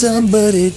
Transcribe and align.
somebody 0.00 0.72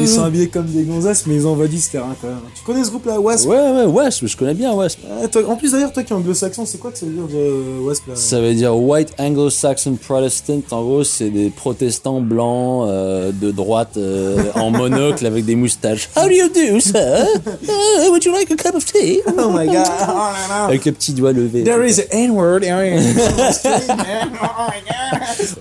ils 0.00 0.08
sont 0.08 0.24
habillés 0.24 0.48
comme 0.48 0.66
des 0.66 0.82
gonzesses, 0.82 1.24
mais 1.26 1.36
ils 1.36 1.46
envoient 1.46 1.68
du 1.68 1.78
terrain 1.80 2.14
quand 2.20 2.28
même. 2.28 2.38
Tu 2.54 2.62
connais 2.64 2.84
ce 2.84 2.90
groupe-là, 2.90 3.20
Wasp 3.20 3.48
Ouais, 3.48 3.56
ouais, 3.56 3.84
Wasp, 3.84 4.26
je 4.26 4.36
connais 4.36 4.54
bien 4.54 4.72
Wasp. 4.72 4.98
Ah, 5.22 5.28
toi- 5.28 5.42
En 5.48 5.56
plus, 5.56 5.72
d'ailleurs, 5.72 5.92
toi 5.92 6.02
qui 6.02 6.12
es 6.12 6.16
anglo-saxon, 6.16 6.66
c'est 6.66 6.78
quoi 6.78 6.90
que 6.90 6.98
ça 6.98 7.06
veut 7.06 7.12
dire 7.12 7.26
de 7.28 7.80
Wasp 7.80 8.06
là 8.08 8.14
Ça 8.16 8.40
veut 8.40 8.54
dire 8.54 8.76
White 8.76 9.12
Anglo-Saxon 9.18 9.96
Protestant. 9.96 10.60
En 10.70 10.82
gros, 10.82 11.04
c'est 11.04 11.30
des 11.30 11.50
protestants 11.50 12.20
blancs 12.20 12.86
euh, 12.88 13.32
de 13.32 13.50
droite 13.50 13.96
euh, 13.96 14.36
en 14.54 14.70
monocle 14.70 15.24
avec 15.26 15.44
des 15.44 15.56
moustaches. 15.56 16.08
How 16.16 16.24
do 16.26 16.30
you 16.32 16.48
do, 16.48 16.80
sir? 16.80 17.26
Uh, 17.68 18.10
would 18.10 18.24
you 18.24 18.32
like 18.32 18.50
a 18.50 18.56
cup 18.56 18.74
of 18.74 18.84
tea? 18.84 19.20
Oh 19.38 19.50
my 19.50 19.66
god, 19.66 19.86
oh 19.86 20.06
là 20.06 20.32
là. 20.48 20.64
Avec 20.66 20.84
le 20.84 20.92
petit 20.92 21.12
doigt 21.12 21.32
levé. 21.32 21.64
There 21.64 21.84
is 21.86 22.00
an 22.00 22.04
N-word. 22.10 22.60
ouais, 22.62 22.96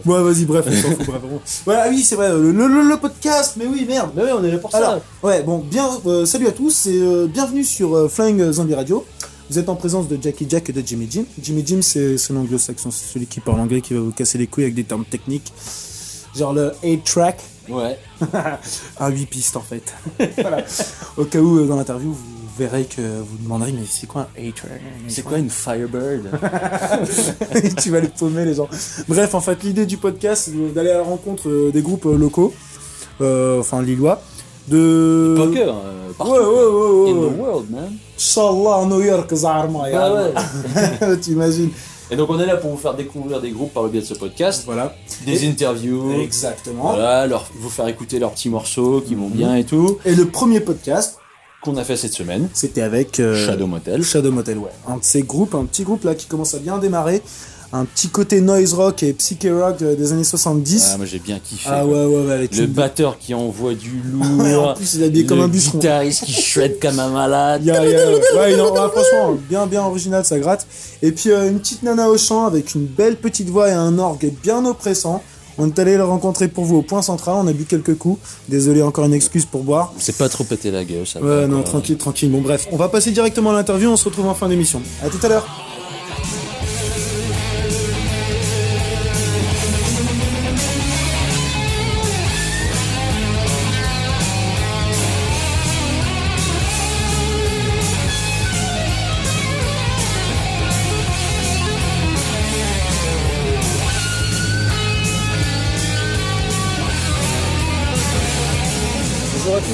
vas-y, 0.06 0.46
bref, 0.46 0.66
on 0.68 0.72
s'en 0.72 0.96
fout, 0.96 1.06
bref. 1.08 1.22
bon. 1.22 1.40
Voilà, 1.66 1.90
oui, 1.90 2.02
c'est 2.04 2.16
vrai, 2.16 2.30
le, 2.30 2.52
le- 2.52 2.68
le- 2.90 2.98
podcast, 2.98 3.54
mais 3.58 3.66
oui, 3.66 3.86
merde. 3.88 4.12
Mais 4.16 4.24
oui, 4.24 4.30
on 4.34 4.44
est 4.44 4.52
là 4.52 4.58
pour 4.58 4.74
Alors, 4.76 5.02
ouais, 5.24 5.44
bon, 5.44 5.60
bien, 5.60 5.90
euh, 6.06 6.26
salut 6.26 6.48
à 6.48 6.52
tous 6.52 6.86
et 6.88 6.98
euh, 7.02 7.28
bienvenue 7.28 7.64
sur 7.64 7.96
euh, 7.96 8.08
Flying 8.08 8.52
Zombie 8.52 8.76
Radio. 8.76 9.06
Vous 9.50 9.60
êtes 9.60 9.70
en 9.70 9.76
présence 9.76 10.08
de 10.08 10.18
Jackie 10.22 10.46
Jack 10.50 10.70
et 10.70 10.74
de 10.74 10.82
Jimmy 10.86 11.08
Jim. 11.10 11.24
Jimmy 11.42 11.64
Jim, 11.66 11.80
c'est 11.82 12.18
c'est 12.18 12.32
l'anglo-saxon, 12.34 12.90
c'est 12.92 13.06
celui 13.12 13.26
qui 13.28 13.40
parle 13.42 13.60
anglais, 13.60 13.82
qui 13.82 13.94
va 13.94 14.00
vous 14.00 14.12
casser 14.12 14.38
les 14.38 14.48
couilles 14.48 14.64
avec 14.66 14.76
des 14.76 14.84
termes 14.86 15.04
techniques. 15.06 15.52
Genre 16.36 16.54
le 16.54 16.72
8-track, 16.84 17.40
Ouais. 17.70 17.98
un 19.00 19.10
8 19.10 19.26
pistes 19.28 19.58
en 19.58 19.62
fait. 19.62 19.94
voilà. 20.42 20.64
Au 21.18 21.26
cas 21.26 21.40
où, 21.40 21.60
euh, 21.60 21.66
dans 21.68 21.76
l'interview, 21.76 22.14
vous 22.14 22.18
verrez 22.58 22.86
que 22.86 23.02
vous 23.02 23.38
demanderez, 23.44 23.74
mais 23.74 23.82
c'est 23.90 24.08
quoi 24.08 24.30
un 24.38 24.42
8-track 24.42 24.82
C'est 25.10 25.22
quoi 25.24 25.38
une 25.38 25.50
Firebird? 25.50 26.30
tu 27.82 27.90
vas 27.92 28.00
les 28.00 28.08
paumer 28.08 28.46
les 28.46 28.54
gens. 28.54 28.70
Bref, 29.10 29.36
en 29.36 29.42
fait, 29.42 29.62
l'idée 29.64 29.86
du 29.86 29.98
podcast, 29.98 30.44
c'est 30.46 30.74
d'aller 30.74 30.92
à 30.92 30.98
la 30.98 31.04
rencontre 31.04 31.50
euh, 31.50 31.72
des 31.74 31.82
groupes 31.82 32.06
euh, 32.06 32.18
locaux, 32.18 32.54
enfin 33.60 33.82
lillois, 33.82 34.22
de... 34.68 35.36
Poker, 35.38 35.70
euh, 35.76 35.98
Ouais, 36.20 36.30
ouais, 36.30 36.38
ouais, 36.38 37.12
In 37.12 37.16
ouais. 37.16 37.30
the 37.30 37.40
world, 37.40 37.72
man. 37.72 37.92
Inch'Allah, 38.18 38.86
New 38.86 39.02
York, 39.02 39.34
Ah 39.44 40.14
ouais. 40.14 41.18
T'imagines 41.22 41.70
Et 42.12 42.16
donc 42.16 42.30
on 42.30 42.40
est 42.40 42.46
là 42.46 42.58
pour 42.58 42.70
vous 42.72 42.78
faire 42.78 42.94
découvrir 42.94 43.42
des 43.42 43.50
groupes 43.52 43.74
par 43.74 43.84
le 43.84 43.90
biais 43.90 44.02
de 44.02 44.06
ce 44.06 44.14
podcast, 44.14 44.64
Voilà. 44.66 44.94
des 45.26 45.46
Et- 45.46 45.50
interviews, 45.50 46.12
Exactement. 46.22 46.84
voilà, 46.94 47.26
leur, 47.28 47.46
vous 47.60 47.70
faire 47.70 47.88
écouter 47.88 48.20
leurs 48.20 48.32
petits 48.34 48.50
morceaux 48.50 49.02
qui 49.06 49.16
vont 49.16 49.30
bien 49.30 49.56
et 49.56 49.64
tout, 49.64 49.98
Et 50.06 50.14
le 50.14 50.26
premier 50.28 50.60
podcast, 50.60 51.18
qu'on 51.64 51.78
a 51.78 51.84
fait 51.84 51.96
cette 51.96 52.14
semaine, 52.14 52.50
c'était 52.54 52.82
avec... 52.82 53.20
euh, 53.20 53.36
Shadow 53.46 53.68
Motel. 53.68 54.04
Shadow 54.04 54.32
Motel, 54.32 54.58
ouais. 54.58 54.72
Un 54.88 54.98
de 54.98 55.04
ces 55.04 55.22
groupes, 55.24 55.56
un 55.56 55.66
petit 55.66 55.84
groupe 55.84 56.04
là 56.04 56.14
qui 56.16 56.28
commence 56.28 56.54
à 56.54 56.60
bien 56.60 56.78
démarrer. 56.78 57.22
Un 57.74 57.86
petit 57.86 58.10
côté 58.10 58.42
noise 58.42 58.74
rock 58.74 59.02
et 59.04 59.14
psyché 59.14 59.50
rock 59.50 59.82
euh, 59.82 59.96
des 59.96 60.12
années 60.12 60.26
70. 60.26 60.92
Ah, 60.94 60.98
moi 60.98 61.06
j'ai 61.06 61.20
bien 61.20 61.40
kiffé. 61.40 61.70
Ah 61.72 61.86
ouais, 61.86 62.06
ouais, 62.06 62.26
ouais. 62.26 62.50
Le 62.58 62.66
batteur 62.66 63.18
qui 63.18 63.34
envoie 63.34 63.74
du 63.76 63.92
Ouais, 64.14 64.54
en 64.56 64.64
lourd. 64.64 64.74
plus, 64.74 64.96
il 64.96 65.04
est 65.04 65.06
habillé 65.06 65.26
comme 65.26 65.38
le 65.38 65.46
un 65.46 65.48
bûcheron. 65.48 65.78
guitariste 65.78 66.26
qui 66.26 66.34
shred 66.34 66.80
comme 66.82 67.00
un 67.00 67.10
malade. 67.10 67.64
Yeah, 67.66 67.86
yeah, 67.86 68.08
ouais, 68.36 68.58
non, 68.58 68.74
ouais, 68.74 68.80
franchement, 68.92 69.38
bien, 69.50 69.68
bien 69.68 69.84
original, 69.84 70.26
ça 70.26 70.38
gratte. 70.40 70.68
Et 71.02 71.14
puis 71.14 71.32
euh, 71.32 71.50
une 71.50 71.60
petite 71.60 71.82
nana 71.84 72.10
au 72.10 72.18
chant 72.18 72.46
avec 72.46 72.76
une 72.76 72.86
belle 72.86 73.16
petite 73.16 73.50
voix 73.50 73.70
et 73.70 73.74
un 73.74 73.98
orgue 74.00 74.32
bien 74.44 74.66
oppressant. 74.66 75.24
On 75.58 75.68
est 75.68 75.80
allé 75.80 75.96
le 75.96 76.04
rencontrer 76.04 76.48
pour 76.50 76.66
vous 76.66 76.78
au 76.78 76.82
point 76.82 77.02
central, 77.02 77.36
on 77.38 77.48
a 77.48 77.54
bu 77.54 77.64
quelques 77.66 77.98
coups. 77.98 78.20
Désolé, 78.50 78.82
encore 78.82 79.06
une 79.06 79.14
excuse 79.14 79.46
pour 79.46 79.64
boire. 79.64 79.94
C'est 79.98 80.18
pas 80.18 80.28
trop 80.28 80.44
pété 80.44 80.72
la 80.72 80.84
gueule, 80.84 81.06
ça. 81.08 81.22
Ouais, 81.22 81.48
non, 81.48 81.62
tranquille, 81.64 81.98
tranquille. 81.98 82.30
Bon, 82.32 82.42
bref, 82.42 82.68
on 82.72 82.78
va 82.78 82.90
passer 82.90 83.12
directement 83.12 83.52
à 83.52 83.54
l'interview, 83.54 83.90
on 83.90 83.98
se 83.98 84.06
retrouve 84.06 84.28
en 84.28 84.34
fin 84.34 84.50
d'émission. 84.50 84.82
À 85.06 85.10
tout 85.10 85.24
à 85.24 85.30
l'heure. 85.30 85.46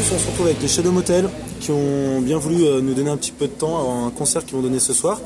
On 0.09 0.17
se 0.17 0.27
retrouve 0.27 0.45
avec 0.45 0.61
les 0.61 0.69
Shadow 0.69 0.91
Motel 0.91 1.27
qui 1.59 1.71
ont 1.71 2.21
bien 2.21 2.37
voulu 2.37 2.63
euh, 2.63 2.79
nous 2.79 2.93
donner 2.93 3.09
un 3.09 3.17
petit 3.17 3.33
peu 3.33 3.45
de 3.47 3.51
temps 3.51 3.77
avant 3.77 4.07
un 4.07 4.09
concert 4.09 4.45
qu'ils 4.45 4.55
vont 4.55 4.61
donner 4.61 4.79
ce 4.79 4.93
soir. 4.93 5.19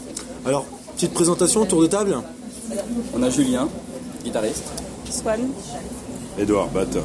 Alors, 0.43 0.65
petite 0.95 1.13
présentation, 1.13 1.65
tour 1.65 1.81
de 1.81 1.87
table. 1.87 2.17
On 3.13 3.21
a 3.21 3.29
Julien, 3.29 3.69
guitariste. 4.23 4.63
Swan. 5.09 5.39
Edouard, 6.39 6.67
batteur. 6.69 7.03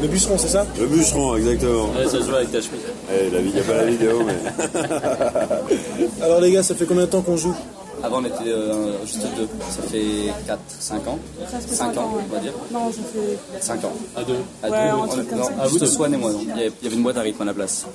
Le 0.00 0.08
bûcheron, 0.08 0.38
c'est 0.38 0.48
ça? 0.48 0.66
Le 0.80 0.86
bûcheron, 0.86 1.36
exactement. 1.36 1.90
Ouais, 1.90 2.04
ça 2.04 2.12
se 2.12 2.24
voit 2.24 2.38
avec 2.38 2.52
ta 2.52 2.60
chemise. 2.62 2.80
Eh, 3.12 3.30
la, 3.30 3.40
il 3.40 3.52
n'y 3.52 3.60
a 3.60 3.62
pas 3.62 3.76
la 3.76 3.84
vidéo, 3.84 4.22
mais. 4.24 6.22
Alors 6.22 6.40
les 6.40 6.50
gars, 6.52 6.62
ça 6.62 6.74
fait 6.74 6.86
combien 6.86 7.04
de 7.04 7.10
temps 7.10 7.22
qu'on 7.22 7.36
joue? 7.36 7.54
Avant, 8.02 8.18
on 8.20 8.24
était 8.24 8.34
euh, 8.48 9.04
juste 9.04 9.22
deux. 9.36 9.48
Ça 9.70 9.82
fait 9.82 10.32
4, 10.46 10.58
5 10.68 11.08
ans. 11.08 11.18
Presque 11.48 11.68
5 11.68 11.76
cinq 11.76 11.96
ans, 11.98 12.02
ans, 12.04 12.12
ouais. 12.16 12.22
on 12.30 12.34
va 12.34 12.40
dire. 12.40 12.52
Non, 12.72 12.92
ça 12.92 12.98
fait. 13.12 13.60
5 13.62 13.84
ans. 13.84 13.92
À 14.16 14.22
deux. 14.22 14.34
À 14.62 14.68
Ouais, 14.70 14.90
deux, 14.90 14.96
on- 14.96 15.24
comme 15.24 15.38
non, 15.38 15.78
ça. 15.78 15.86
Swan 15.86 16.14
et 16.14 16.16
moi. 16.16 16.32
donc. 16.32 16.42
Il 16.42 16.48
y 16.48 16.52
avait- 16.52 16.72
il 16.80 16.84
y 16.84 16.86
avait 16.86 16.96
une 16.96 17.02
boîte 17.02 17.16
à 17.16 17.22
rythme 17.22 17.42
à 17.42 17.46
la 17.46 17.54
place. 17.54 17.86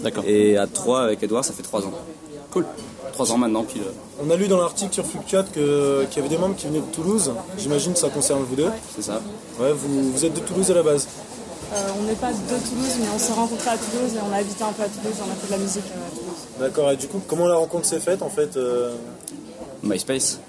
D'accord. 0.00 0.24
Et 0.26 0.56
à 0.56 0.66
3 0.66 1.02
avec 1.02 1.22
Edouard, 1.22 1.44
ça 1.44 1.52
fait 1.52 1.62
3 1.62 1.82
ans. 1.82 1.92
Cool. 2.52 2.64
3 3.12 3.32
ans 3.32 3.38
maintenant, 3.38 3.64
puis 3.64 3.80
euh, 3.80 3.90
On 4.26 4.30
a 4.30 4.36
lu 4.36 4.46
dans 4.48 4.58
l'article 4.58 4.92
sur 4.94 5.04
Fluctuat 5.06 5.44
que- 5.54 6.04
qu'il 6.10 6.16
y 6.22 6.26
avait 6.26 6.34
des 6.34 6.38
membres 6.40 6.54
qui 6.56 6.66
venaient 6.66 6.80
de 6.80 6.92
Toulouse. 6.92 7.32
J'imagine 7.58 7.92
que 7.94 7.98
ça 7.98 8.08
concerne 8.10 8.42
vous 8.48 8.56
deux. 8.56 8.68
c'est 8.94 9.02
ça. 9.02 9.20
Ouais, 9.60 9.72
vous, 9.72 10.12
vous 10.12 10.24
êtes 10.24 10.34
de 10.34 10.40
Toulouse 10.40 10.70
à 10.70 10.74
la 10.74 10.82
base. 10.82 11.06
Euh, 11.74 11.78
on 11.98 12.04
n'est 12.04 12.14
pas 12.14 12.30
de 12.30 12.36
Toulouse, 12.36 12.92
mais 13.00 13.06
on 13.14 13.18
s'est 13.18 13.32
rencontrés 13.32 13.70
à 13.70 13.76
Toulouse 13.76 14.12
et 14.14 14.18
on 14.26 14.32
a 14.32 14.38
habité 14.38 14.62
un 14.62 14.72
peu 14.72 14.82
à 14.82 14.86
Toulouse. 14.86 15.16
On 15.26 15.30
a 15.32 15.34
fait 15.34 15.46
de 15.48 15.52
la 15.52 15.58
musique 15.58 15.82
euh, 15.86 16.06
à 16.06 16.10
Toulouse. 16.10 16.36
D'accord, 16.60 16.90
et 16.92 16.96
du 16.96 17.08
coup, 17.08 17.20
comment 17.26 17.46
la 17.46 17.56
rencontre 17.56 17.86
s'est 17.86 17.98
faite 18.00 18.22
en 18.22 18.28
fait 18.30 18.56
euh, 18.56 18.94
MySpace. 19.86 20.40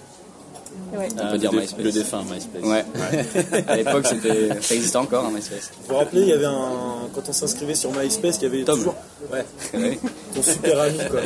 Ouais. 0.93 1.07
On 1.21 1.31
peut 1.31 1.37
dire 1.37 1.51
MySpace. 1.53 1.83
Le 1.83 1.91
défunt 1.91 2.23
MySpace. 2.23 2.63
Ouais. 2.63 2.85
à 3.67 3.75
l'époque, 3.75 4.05
c'était, 4.07 4.49
ça 4.61 4.75
existait 4.75 4.97
encore, 4.97 5.25
hein, 5.25 5.31
MySpace. 5.33 5.71
Vous 5.81 5.89
vous 5.93 5.97
rappelez, 5.99 6.21
il 6.21 6.27
y 6.29 6.33
avait 6.33 6.45
un. 6.45 7.09
Quand 7.13 7.21
on 7.27 7.33
s'inscrivait 7.33 7.75
sur 7.75 7.91
MySpace, 7.91 8.37
il 8.37 8.43
y 8.43 8.45
avait 8.45 8.63
Tom. 8.63 8.77
toujours. 8.77 8.95
Ouais, 9.31 9.43
Ouais. 9.79 9.99
ton 10.35 10.41
super 10.43 10.79
ami 10.79 10.97
quoi. 11.09 11.19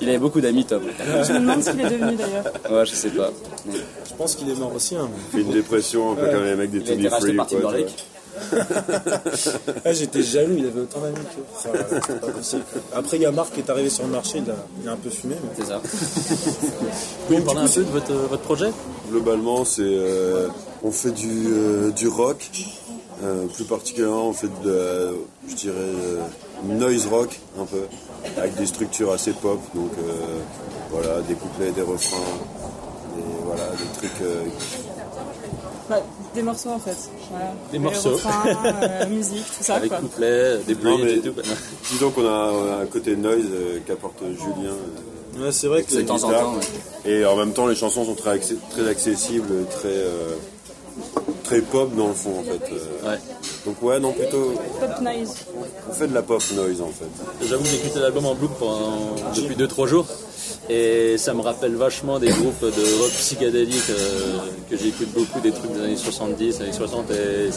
Il 0.00 0.08
avait 0.08 0.18
beaucoup 0.18 0.40
d'amis, 0.40 0.64
Tom. 0.64 0.82
Je 1.22 1.32
me 1.32 1.38
demande 1.40 1.62
ce 1.62 1.70
qu'il 1.70 1.80
est 1.80 1.90
devenu 1.90 2.16
d'ailleurs. 2.16 2.44
Ouais, 2.70 2.84
je 2.86 2.94
sais 2.94 3.10
pas. 3.10 3.30
Je 3.72 4.14
pense 4.16 4.34
qu'il 4.34 4.50
est 4.50 4.54
mort 4.54 4.74
aussi. 4.74 4.96
Hein. 4.96 5.08
fait 5.32 5.40
une 5.40 5.52
dépression, 5.52 6.12
un 6.12 6.14
peu 6.16 6.26
comme 6.28 6.44
les 6.44 6.54
mecs 6.56 6.70
des 6.70 6.78
Il 6.78 6.82
a 6.90 6.92
été 6.94 6.94
Tutti 6.96 7.08
racheté 7.08 7.26
Free. 7.28 7.36
par 7.36 7.46
quoi. 7.48 7.72
Ah, 9.84 9.92
j'étais 9.92 10.22
jaloux, 10.22 10.54
il 10.58 10.66
avait 10.66 10.80
autant 10.80 11.00
d'amis 11.00 11.16
que. 11.16 11.62
Ça, 11.62 11.68
c'est 12.06 12.20
pas 12.20 12.28
possible. 12.28 12.62
Après, 12.94 13.16
il 13.16 13.22
y 13.22 13.26
a 13.26 13.30
Marc 13.32 13.52
qui 13.54 13.60
est 13.60 13.70
arrivé 13.70 13.88
sur 13.90 14.04
le 14.04 14.10
marché, 14.10 14.38
il 14.44 14.50
a, 14.50 14.54
il 14.82 14.88
a 14.88 14.92
un 14.92 14.96
peu 14.96 15.10
fumé. 15.10 15.36
mais- 15.42 15.50
C'est 15.64 15.70
ça. 15.70 15.80
Vous 15.84 17.26
pouvez 17.26 17.40
me 17.40 17.44
parler 17.44 17.60
un 17.62 17.68
peu 17.68 17.82
de 17.84 17.90
votre, 17.90 18.12
votre 18.12 18.42
projet? 18.42 18.70
Globalement, 19.10 19.64
c'est. 19.64 19.82
euh, 19.82 20.48
on 20.82 20.90
fait 20.90 21.12
du, 21.12 21.46
euh, 21.48 21.90
du 21.92 22.08
rock. 22.08 22.50
Euh, 23.24 23.46
plus 23.46 23.64
particulièrement, 23.64 24.28
on 24.28 24.32
fait 24.32 24.48
de. 24.64 24.70
la- 24.70 25.12
je 25.48 25.54
dirais. 25.54 25.74
euh, 25.76 26.18
noise 26.64 27.06
rock, 27.06 27.38
un 27.60 27.64
peu. 27.64 27.82
Avec 28.36 28.54
des 28.56 28.66
structures 28.66 29.12
assez 29.12 29.32
pop. 29.32 29.60
Donc, 29.74 29.90
euh, 29.98 30.12
voilà, 30.90 31.20
des 31.22 31.34
couplets, 31.34 31.70
des 31.70 31.82
refrains. 31.82 32.16
Des, 33.16 33.22
voilà, 33.44 33.64
des 33.70 33.98
trucs. 33.98 34.22
Bah, 35.88 36.00
des 36.34 36.42
morceaux 36.42 36.70
en 36.70 36.78
fait. 36.78 36.96
Voilà. 37.30 37.52
Des 37.70 37.78
morceaux. 37.78 38.10
refrains, 38.14 38.44
euh, 38.82 39.06
musique, 39.08 39.44
tout 39.56 39.62
ça 39.62 39.76
Avec 39.76 39.88
quoi. 39.90 39.98
couplets, 40.00 40.58
des 40.66 40.74
bridges 40.74 41.00
mais- 41.04 41.12
et 41.14 41.20
tout. 41.20 41.32
disons 41.92 42.10
qu'on 42.10 42.26
a, 42.26 42.50
on 42.52 42.72
a 42.72 42.76
un 42.82 42.86
côté 42.86 43.14
noise 43.16 43.44
euh, 43.52 43.78
qu'apporte 43.86 44.20
Julien. 44.22 44.70
euh, 44.72 45.44
Ouais, 45.44 45.52
c'est 45.52 45.66
vrai 45.68 45.82
que 45.82 45.94
De 45.94 46.00
temps 46.02 46.24
en 46.24 46.30
temps, 46.30 46.54
ouais. 46.54 47.10
Et 47.10 47.26
en 47.26 47.36
même 47.36 47.52
temps, 47.52 47.66
les 47.66 47.74
chansons 47.76 48.04
sont 48.06 48.14
très, 48.14 48.36
accé- 48.38 48.56
très 48.70 48.88
accessibles, 48.88 49.66
très, 49.70 49.88
euh, 49.92 50.30
très 51.44 51.60
pop 51.60 51.94
dans 51.94 52.08
le 52.08 52.14
fond 52.14 52.40
en 52.40 52.42
fait. 52.42 52.72
Euh, 52.72 53.10
Ouais. 53.10 53.18
Donc 53.66 53.82
ouais, 53.82 54.00
non 54.00 54.12
plutôt, 54.12 54.54
Pop 54.80 55.00
noise. 55.02 55.34
on 55.90 55.92
fait 55.92 56.08
de 56.08 56.14
la 56.14 56.22
pop 56.22 56.42
noise 56.54 56.80
en 56.80 56.88
fait. 56.88 57.46
J'avoue 57.46 57.62
que 57.64 57.68
j'ai 57.68 57.76
écouté 57.76 57.98
l'album 58.00 58.24
en 58.26 58.34
boucle 58.34 58.54
pendant- 58.58 59.14
depuis 59.36 59.54
2-3 59.56 59.86
jours 59.86 60.06
et 60.68 61.16
ça 61.18 61.32
me 61.34 61.40
rappelle 61.42 61.74
vachement 61.76 62.18
des 62.18 62.28
groupes 62.28 62.60
de 62.62 63.00
rock 63.00 63.10
psychédélique 63.10 63.90
euh, 63.90 64.38
que 64.70 64.76
j'écoute 64.76 65.08
beaucoup, 65.14 65.40
des 65.40 65.52
trucs 65.52 65.72
des 65.72 65.80
années 65.82 65.96
70, 65.96 66.60
années 66.60 66.72
60 66.72 67.10
et 67.10 67.50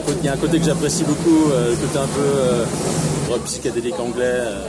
côté- 0.00 0.18
il 0.22 0.26
y 0.26 0.28
a 0.28 0.32
un 0.32 0.36
côté 0.36 0.58
que 0.58 0.64
j'apprécie 0.64 1.04
beaucoup, 1.04 1.50
euh, 1.52 1.74
côté 1.76 1.98
un 1.98 2.06
peu 2.06 2.20
euh, 2.20 2.64
rock 3.28 3.42
psychédélique 3.44 3.98
anglais 4.00 4.24
euh, 4.24 4.60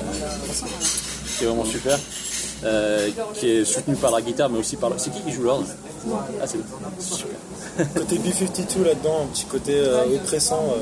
qui 1.37 1.43
est 1.43 1.47
vraiment 1.47 1.65
super. 1.65 1.97
Euh, 2.63 3.09
qui 3.35 3.49
est 3.49 3.65
soutenu 3.65 3.95
par 3.95 4.11
la 4.11 4.21
guitare, 4.21 4.49
mais 4.49 4.59
aussi 4.59 4.75
par 4.75 4.89
le. 4.89 4.95
C'est 4.97 5.11
qui 5.11 5.21
qui 5.21 5.31
joue 5.31 5.43
l'ordre 5.43 5.65
Ah, 6.41 6.45
c'est 6.45 6.57
super. 6.99 7.35
Côté 7.95 8.17
B-52 8.17 8.83
là-dedans, 8.83 9.21
un 9.23 9.27
petit 9.33 9.45
côté 9.45 9.73
euh, 9.75 10.15
oppressant. 10.15 10.61
euh. 10.75 10.81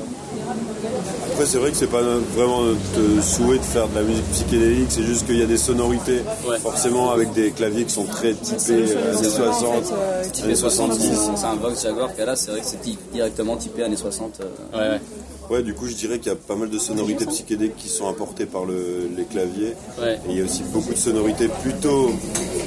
Après, 1.31 1.45
c'est 1.45 1.59
vrai 1.59 1.71
que 1.71 1.77
c'est 1.77 1.87
pas 1.87 2.01
vraiment 2.35 2.63
notre 2.63 3.23
souhait 3.23 3.59
de 3.59 3.63
faire 3.63 3.87
de 3.87 3.95
la 3.95 4.01
musique 4.01 4.25
psychédélique, 4.31 4.87
c'est 4.89 5.03
juste 5.03 5.25
qu'il 5.27 5.37
y 5.37 5.43
a 5.43 5.45
des 5.45 5.57
sonorités, 5.57 6.21
Ouais. 6.47 6.57
forcément 6.59 7.11
avec 7.11 7.31
des 7.33 7.51
claviers 7.51 7.85
qui 7.85 7.93
sont 7.93 8.05
très 8.05 8.33
typés 8.33 8.57
euh, 8.71 9.15
années 9.15 9.29
choix, 9.29 9.49
en 9.49 9.53
60, 9.53 9.85
fait, 9.85 9.93
euh, 9.93 10.23
qui 10.29 10.41
années 10.43 10.55
fait 10.55 10.59
70. 10.59 11.11
C'est 11.37 11.45
un 11.45 11.55
Vox 11.55 11.83
Jaguar 11.83 12.13
a, 12.13 12.35
c'est 12.35 12.51
vrai 12.51 12.59
que 12.61 12.65
c'est 12.65 12.81
directement 13.13 13.55
typé 13.55 13.83
années 13.83 13.95
60. 13.95 14.39
euh. 14.41 14.45
Ouais, 14.77 14.89
ouais. 14.95 15.01
Ouais, 15.49 15.63
du 15.63 15.73
coup, 15.73 15.87
je 15.87 15.95
dirais 15.95 16.19
qu'il 16.19 16.31
y 16.31 16.35
a 16.35 16.37
pas 16.37 16.55
mal 16.55 16.69
de 16.69 16.77
sonorités 16.77 17.25
psychédéliques 17.25 17.75
qui 17.77 17.89
sont 17.89 18.07
apportées 18.07 18.45
par 18.45 18.65
le- 18.65 19.09
les 19.17 19.23
claviers. 19.23 19.73
Ouais. 19.99 20.15
Et 20.27 20.31
il 20.31 20.37
y 20.37 20.41
a 20.41 20.45
aussi 20.45 20.61
beaucoup 20.71 20.93
de 20.93 20.97
sonorités 20.97 21.47
plutôt 21.63 22.11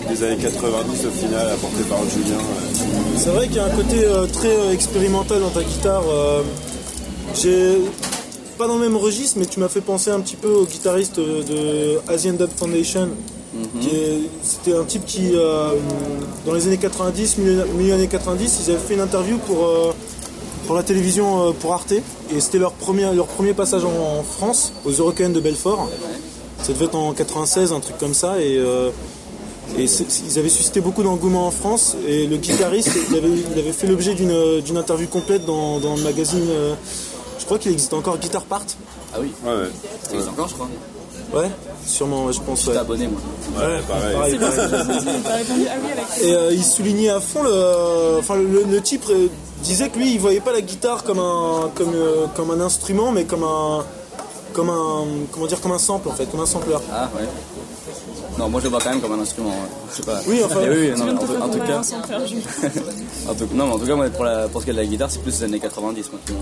des 0.09 0.25
années 0.25 0.37
90 0.43 1.07
au 1.07 1.11
final, 1.11 1.49
apportées 1.51 1.85
par 1.89 1.99
Julien. 2.11 2.35
euh. 2.35 3.17
C'est 3.17 3.31
vrai 3.31 3.47
qu'il 3.47 3.57
y 3.57 3.61
a 3.61 3.67
un 3.67 3.71
côté 3.77 4.05
euh, 4.05 4.27
très 4.27 4.49
euh, 4.57 4.73
expérimental 4.73 5.41
dans 5.41 5.51
ta 5.51 5.63
guitare. 5.63 6.03
euh, 6.09 6.43
J'ai 7.41 7.77
pas 8.59 8.67
dans 8.67 8.75
le 8.79 8.81
même 8.83 8.97
registre, 8.97 9.39
mais 9.39 9.47
tu 9.47 9.61
m'as 9.61 9.69
fait 9.69 9.81
penser 9.81 10.11
un 10.11 10.21
petit 10.21 10.37
peu 10.37 10.49
au 10.49 10.65
guitariste 10.67 11.17
de 11.19 11.99
Asian 12.09 12.33
Dub 12.35 12.51
Foundation. 12.57 13.09
est- 13.83 14.29
C'était 14.43 14.75
un 14.75 14.85
type 14.85 15.05
qui, 15.07 15.31
euh, 15.35 15.71
dans 16.47 16.53
les 16.53 16.67
années 16.67 16.79
90, 16.79 17.39
milieu, 17.39 17.65
milieu 17.79 17.95
années 17.95 18.09
90, 18.09 18.61
ils 18.67 18.71
avaient 18.73 18.81
fait 18.81 18.95
une 18.95 19.01
interview 19.01 19.39
pour, 19.47 19.65
euh, 19.67 19.93
pour 20.67 20.75
la 20.77 20.83
télévision, 20.83 21.49
euh, 21.49 21.53
pour 21.53 21.73
Arte. 21.75 21.93
Et 21.93 22.41
c'était 22.41 22.59
leur 22.59 22.73
premier, 22.73 23.13
leur 23.15 23.27
premier 23.27 23.55
passage 23.55 23.85
en, 23.85 23.89
en 24.19 24.23
France, 24.23 24.73
aux 24.85 24.91
Européennes 24.93 25.33
de 25.33 25.41
Belfort. 25.41 25.89
Ça 26.63 26.73
devait 26.73 26.85
être 26.87 26.95
en 26.97 27.13
96, 27.13 27.73
un 27.73 27.81
truc 27.81 27.99
comme 27.99 28.15
ça. 28.15 28.41
Et, 28.41 28.57
euh, 28.59 28.91
et 29.79 29.85
ils 29.85 30.39
avaient 30.39 30.49
suscité 30.49 30.81
beaucoup 30.81 31.03
d'engouement 31.03 31.47
en 31.47 31.51
France. 31.51 31.97
Et 32.07 32.27
le 32.27 32.37
guitariste, 32.37 32.91
il 33.11 33.17
avait, 33.17 33.29
il 33.55 33.59
avait 33.59 33.73
fait 33.73 33.87
l'objet 33.87 34.15
d'une 34.15 34.61
d'une 34.61 34.77
interview 34.77 35.09
complète 35.09 35.45
dans, 35.47 35.81
dans 35.81 35.97
le 35.97 36.03
magazine. 36.03 36.47
euh, 36.51 36.75
je 37.39 37.45
crois 37.45 37.59
qu'il 37.59 37.73
existe 37.73 37.93
encore 37.95 38.19
Guitar 38.19 38.43
Part. 38.43 38.63
Ah 39.15 39.19
oui, 39.21 39.33
Ouais, 39.45 39.51
ouais. 39.53 39.69
ça 40.05 40.13
existe 40.13 40.31
encore, 40.31 40.49
je 40.49 40.55
crois. 40.55 40.69
Ouais, 41.35 41.49
sûrement, 41.87 42.27
ouais, 42.27 42.33
je 42.33 42.41
pense. 42.41 42.61
J'étais 42.61 42.73
ouais. 42.73 42.77
abonné, 42.79 43.09
moi. 43.09 43.21
Ouais, 43.57 43.81
pareil. 43.89 44.37
Pareil, 44.39 44.39
pareil. 44.39 44.69
Ah 45.27 46.21
Et 46.23 46.33
euh, 46.35 46.53
il 46.53 46.63
soulignait 46.63 47.09
à 47.09 47.21
fond 47.21 47.43
le. 47.43 48.19
Enfin, 48.19 48.37
le, 48.37 48.65
le 48.71 48.81
type 48.81 49.05
euh, 49.11 49.27
disait 49.63 49.89
que 49.89 49.99
lui, 49.99 50.13
il 50.15 50.21
voyait 50.21 50.41
pas 50.41 50.53
la 50.53 50.61
guitare 50.61 51.03
comme 51.05 51.19
un, 51.19 51.71
comme, 51.75 51.93
euh, 51.95 52.27
comme 52.37 52.51
un 52.51 52.61
instrument, 52.61 53.13
mais 53.13 53.25
comme 53.25 53.45
un. 53.45 53.85
Comme 54.53 54.69
un. 54.71 55.05
Comment 55.33 55.47
dire, 55.47 55.61
comme 55.61 55.73
un 55.73 55.79
sample 55.79 56.09
en 56.09 56.13
fait, 56.13 56.27
comme 56.31 56.41
un 56.41 56.47
sampler. 56.47 56.75
Ah 56.93 57.09
ouais. 57.17 57.27
Non, 58.39 58.49
moi 58.49 58.61
je 58.61 58.65
le 58.67 58.71
vois 58.71 58.81
quand 58.81 58.91
même 58.91 59.01
comme 59.01 59.13
un 59.13 59.21
instrument. 59.23 59.51
ouais. 59.51 59.55
Je 59.91 59.97
sais 59.97 60.03
pas. 60.03 60.21
Oui, 60.27 60.41
enfin- 60.45 60.61
Mais 60.63 60.69
oui, 60.71 60.91
non, 60.97 61.15
en, 61.15 61.19
tout- 61.19 61.43
en 61.43 61.49
tout 61.49 61.59
cas, 61.59 61.81
en 63.29 63.35
tout, 63.35 63.47
non, 63.55 63.67
mais 63.67 63.73
en 63.75 63.79
tout 63.79 63.87
cas, 63.87 63.95
moi, 63.95 64.09
pour, 64.11 64.25
la, 64.25 64.49
pour 64.49 64.61
ce 64.61 64.67
qui 64.67 64.71
est 64.71 64.75
de 64.75 64.79
la 64.79 64.87
guitare, 64.87 65.11
c'est 65.11 65.21
plus 65.23 65.33
les 65.39 65.45
années 65.45 65.61
90, 65.61 66.11
moi, 66.13 66.21
qui 66.27 66.33
m'ont 66.33 66.39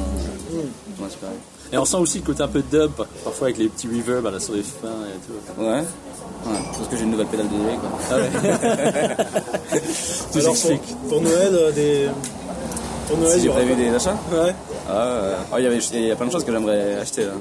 qui 0.48 1.00
m'ont 1.00 1.06
inspiré. 1.06 1.32
Et 1.72 1.78
on 1.78 1.84
sent 1.84 1.96
aussi 1.98 2.18
le 2.18 2.24
côté 2.24 2.42
un 2.42 2.48
peu 2.48 2.62
dub, 2.62 2.90
parfois 3.24 3.46
avec 3.48 3.58
les 3.58 3.68
petits 3.68 3.86
reverbs 3.88 4.26
à 4.26 4.30
la 4.32 4.40
sur 4.40 4.54
les 4.54 4.62
fins 4.62 4.88
et 5.06 5.18
tout. 5.26 5.62
Ouais. 5.62 5.78
Ouais, 5.78 6.58
parce 6.76 6.88
que 6.88 6.96
j'ai 6.96 7.02
une 7.04 7.10
nouvelle 7.10 7.26
pédale 7.26 7.48
de 7.48 7.56
delay, 7.56 7.76
quoi. 7.76 7.90
Ah 8.10 8.16
ouais. 8.16 9.16
Tout 10.32 10.38
Alors 10.38 10.46
pour, 10.48 10.56
s'explique. 10.56 10.96
pour 11.08 11.20
Noël, 11.20 11.52
euh, 11.54 11.72
des. 11.72 12.08
Si 13.28 13.40
j'ai 13.42 13.48
prévu 13.48 13.74
des 13.74 13.88
achats 13.90 14.16
Ouais. 14.32 14.54
Ah, 14.88 14.92
euh, 14.92 15.36
oh, 15.52 15.54
il 15.58 15.64
y 15.64 15.66
avait- 15.66 15.78
il 15.78 16.06
y 16.06 16.10
a 16.10 16.16
plein 16.16 16.26
de 16.26 16.32
choses 16.32 16.44
que 16.44 16.52
j'aimerais 16.52 16.94
acheter 16.96 17.24
là. 17.24 17.32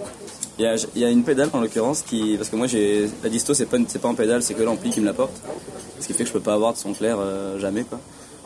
Il 0.58 0.66
y, 0.66 0.68
a, 0.68 0.76
il 0.96 1.02
y 1.02 1.06
a 1.06 1.10
une 1.10 1.24
pédale 1.24 1.50
en 1.54 1.62
l'occurrence 1.62 2.02
qui. 2.02 2.36
Parce 2.38 2.50
que 2.50 2.56
moi 2.58 2.68
j'ai. 2.68 3.10
La 3.24 3.30
disto 3.30 3.54
c'est 3.54 3.66
pas, 3.66 3.78
une- 3.78 3.88
c'est 3.88 4.00
pas 4.00 4.10
en 4.10 4.14
pédale, 4.16 4.44
c'est 4.44 4.54
que 4.56 4.62
l'ampli 4.64 4.90
qui 4.90 5.00
me 5.00 5.06
l'apporte. 5.06 5.32
Ce 6.02 6.08
qui 6.08 6.14
fait 6.14 6.24
que 6.24 6.28
je 6.30 6.34
peux 6.34 6.40
pas 6.42 6.54
avoir 6.54 6.74
de 6.74 6.78
son 6.78 6.94
clair 6.94 7.18
euh, 7.20 7.58
jamais 7.60 7.84
quoi. 7.84 8.00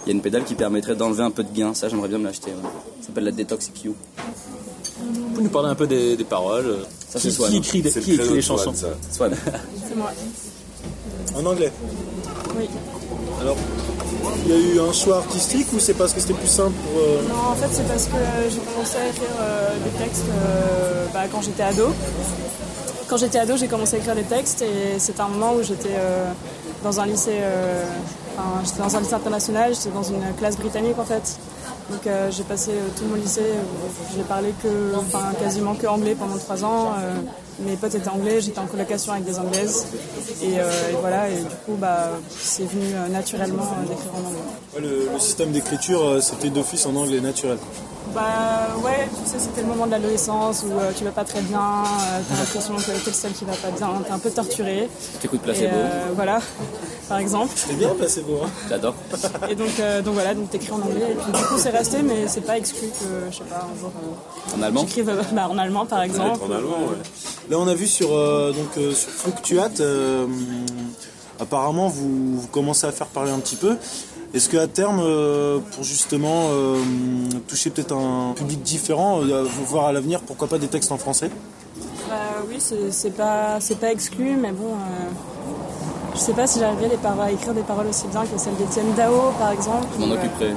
Il 0.06 0.10
y 0.10 0.12
a 0.12 0.16
une 0.16 0.22
pédale 0.22 0.44
qui 0.44 0.54
permettrait 0.54 0.96
d'enlever 0.96 1.24
un 1.24 1.32
peu 1.32 1.44
de 1.44 1.52
gain, 1.56 1.74
ça 1.74 1.90
j'aimerais 1.90 2.10
bien 2.10 2.18
me 2.20 2.26
l'acheter. 2.26 2.52
ouais. 2.52 2.58
Ça 3.02 3.08
s'appelle 3.08 3.24
la 3.24 3.32
Detox 3.32 3.70
EQ. 3.70 3.90
Vous 3.90 5.30
pouvez 5.32 5.44
nous 5.44 5.50
parler 5.50 5.70
un 5.70 5.76
peu 5.76 5.88
des, 5.88 6.16
des 6.16 6.24
paroles 6.24 6.76
Ça, 7.10 7.20
qui, 7.20 7.32
Swan. 7.32 7.50
qui 7.50 7.58
écrit, 7.58 7.82
des- 7.82 7.90
qui 7.92 8.14
écrit 8.14 8.34
les 8.36 8.42
chansons. 8.42 8.74
Swan. 9.12 9.32
C'est 9.90 9.96
moi. 9.96 10.12
En 11.36 11.46
anglais. 11.46 11.72
Oui. 12.58 12.66
Alors, 13.42 13.58
il 14.46 14.52
y 14.52 14.54
a 14.54 14.58
eu 14.76 14.80
un 14.90 14.94
choix 14.94 15.18
artistique 15.18 15.68
ou 15.74 15.80
c'est 15.80 15.94
parce 15.94 16.14
que 16.14 16.20
c'était 16.20 16.34
plus 16.34 16.48
simple 16.48 16.72
pour. 16.84 17.00
euh, 17.02 17.22
Non, 17.30 17.52
en 17.52 17.56
fait, 17.56 17.68
c'est 17.72 17.88
parce 17.88 18.06
que 18.06 18.50
j'ai 18.50 18.60
commencé 18.60 18.98
à 18.98 19.08
écrire 19.08 19.28
euh, 19.42 19.70
des 19.84 20.04
textes 20.04 20.26
euh, 20.30 21.06
bah, 21.14 21.22
quand 21.32 21.42
j'étais 21.42 21.64
ado. 21.64 21.88
Quand 23.08 23.18
j'étais 23.18 23.40
ado, 23.40 23.58
j'ai 23.58 23.68
commencé 23.68 23.96
à 23.96 24.00
écrire 24.00 24.16
des 24.16 24.24
textes 24.24 24.62
et 24.62 24.98
c'était 25.00 25.22
un 25.22 25.28
moment 25.28 25.54
où 25.54 25.64
j'étais 25.64 25.96
dans 26.84 27.00
un 27.00 27.06
lycée, 27.06 27.38
enfin, 28.36 28.62
j'étais 28.66 28.80
dans 28.82 28.96
un 28.96 29.00
lycée 29.02 29.14
international, 29.14 29.74
j'étais 29.76 29.90
dans 29.94 30.04
une 30.04 30.24
classe 30.38 30.58
britannique 30.58 30.98
en 30.98 31.04
fait. 31.06 31.38
Donc 31.92 32.02
j'ai 32.32 32.44
passé 32.44 32.72
tout 32.98 33.04
mon 33.06 33.16
lycée, 33.16 33.52
j'ai 34.16 34.24
parlé 34.24 34.54
que, 34.64 34.96
enfin, 34.98 35.32
quasiment 35.40 35.76
que 35.76 35.86
anglais 35.86 36.16
pendant 36.18 36.38
trois 36.38 36.64
ans. 36.64 36.94
Mes 37.60 37.76
potes 37.76 37.96
étaient 37.96 38.10
anglais, 38.10 38.42
j'étais 38.42 38.60
en 38.60 38.66
colocation 38.66 39.14
avec 39.14 39.26
des 39.26 39.38
anglaises 39.40 39.86
et, 40.42 40.60
euh, 40.60 40.70
et 40.92 40.96
voilà. 41.00 41.30
Et 41.30 41.36
du 41.38 41.44
coup, 41.66 41.76
bah, 41.78 42.10
c'est 42.30 42.66
venu 42.66 42.86
euh, 42.94 43.08
naturellement 43.10 43.64
euh, 43.64 43.88
d'écrire 43.88 44.12
en 44.16 44.28
anglais. 44.28 44.40
ouais, 44.76 44.82
le, 44.82 45.10
le 45.14 45.20
système 45.20 45.52
d'écriture, 45.52 46.04
euh, 46.04 46.22
c'était 46.22 46.50
d'office 46.50 46.86
en 46.86 46.96
anglais 46.96 47.20
naturel. 47.22 47.58
Bah 48.14 48.68
ouais, 48.84 49.08
tu 49.24 49.30
sais, 49.32 49.40
c'était 49.40 49.62
le 49.62 49.68
moment 49.68 49.86
de 49.88 49.92
l'adolescence 49.92 50.64
où 50.68 50.72
euh, 50.78 50.92
tu 50.96 51.04
vas 51.04 51.12
pas 51.12 51.24
très 51.24 51.42
bien, 51.42 51.60
euh, 51.60 52.20
t'as 52.30 52.36
l'impression 52.38 52.76
que 52.76 52.82
t'es 52.82 53.08
le 53.08 53.14
seul 53.14 53.32
qui 53.32 53.44
va 53.46 53.54
pas 53.54 53.72
bien, 53.72 53.90
t'es 54.06 54.12
un 54.12 54.20
peu 54.20 54.30
torturé. 54.30 54.88
T'écoutes 55.22 55.40
Et 55.42 55.44
Placebo, 55.46 55.68
euh, 55.74 56.04
voilà, 56.14 56.40
par 57.14 57.20
exemple. 57.20 57.52
C'est 57.56 57.78
bien 57.78 57.94
placebo, 57.94 58.40
hein 58.44 58.50
j'adore. 58.68 58.96
Et 59.48 59.54
donc, 59.54 59.80
euh, 59.80 60.02
donc 60.02 60.16
voilà, 60.16 60.34
donc 60.34 60.50
t'écris 60.50 60.72
en 60.72 60.82
anglais. 60.82 61.12
Et 61.12 61.16
puis 61.16 61.32
du 61.32 61.46
coup, 61.46 61.60
c'est 61.60 61.70
resté, 61.70 62.02
mais 62.02 62.28
c'est 62.28 62.42
pas 62.42 62.58
exclu 62.58 62.88
que, 62.88 63.32
je 63.32 63.38
sais 63.38 63.44
pas, 63.44 63.68
un 63.72 63.80
jour, 63.80 63.92
euh, 63.96 64.58
En 64.58 64.62
allemand 64.64 64.82
j'écrive 64.82 65.10
euh, 65.10 65.22
bah, 65.32 65.48
en 65.48 65.60
allemand 65.60 65.86
par 65.86 66.02
exemple. 66.02 66.40
En 66.44 66.52
allemand, 66.52 66.80
ouais. 66.90 66.98
Là, 67.52 67.60
on 67.60 67.68
a 67.68 67.76
vu 67.76 67.86
sur, 67.86 68.16
euh, 68.16 68.52
donc, 68.52 68.78
euh, 68.80 68.92
sur 68.96 69.12
Fluctuate, 69.12 69.80
euh, 69.82 70.26
apparemment, 71.40 71.88
vous, 71.88 72.40
vous 72.40 72.48
commencez 72.48 72.88
à 72.88 72.92
faire 72.92 73.06
parler 73.08 73.30
un 73.30 73.40
petit 73.40 73.58
peu. 73.58 73.78
Est-ce 74.34 74.50
qu'à 74.50 74.66
terme, 74.66 75.00
euh, 75.04 75.60
pour 75.76 75.84
justement 75.84 76.48
euh, 76.50 76.78
toucher 77.48 77.70
peut-être 77.70 77.96
un 77.96 78.34
public 78.36 78.64
différent, 78.64 79.22
euh, 79.22 79.44
voir 79.68 79.86
à 79.86 79.92
l'avenir, 79.92 80.22
pourquoi 80.22 80.48
pas 80.48 80.58
des 80.58 80.68
textes 80.68 80.92
en 80.92 80.98
français? 80.98 81.30
Bah 82.10 82.16
oui, 82.50 82.58
c'est 82.60 83.16
pas, 83.16 83.60
c'est 83.60 83.78
pas 83.78 83.92
exclu, 83.92 84.36
mais 84.36 84.52
bon, 84.52 84.74
euh, 84.74 85.10
je 86.14 86.20
sais 86.20 86.34
pas 86.34 86.48
si 86.48 86.60
j'arriverai 86.60 86.90
à 87.22 87.32
écrire 87.32 87.54
des 87.54 87.62
paroles 87.64 87.88
aussi 87.88 88.08
bien 88.08 88.22
que 88.24 88.38
celles 88.38 88.56
d'Étienne 88.56 88.94
Dao 88.96 89.32
par 89.40 89.52
exemple. 89.52 89.88
Je 90.00 90.06
m'en 90.06 90.14
occuperai. 90.14 90.54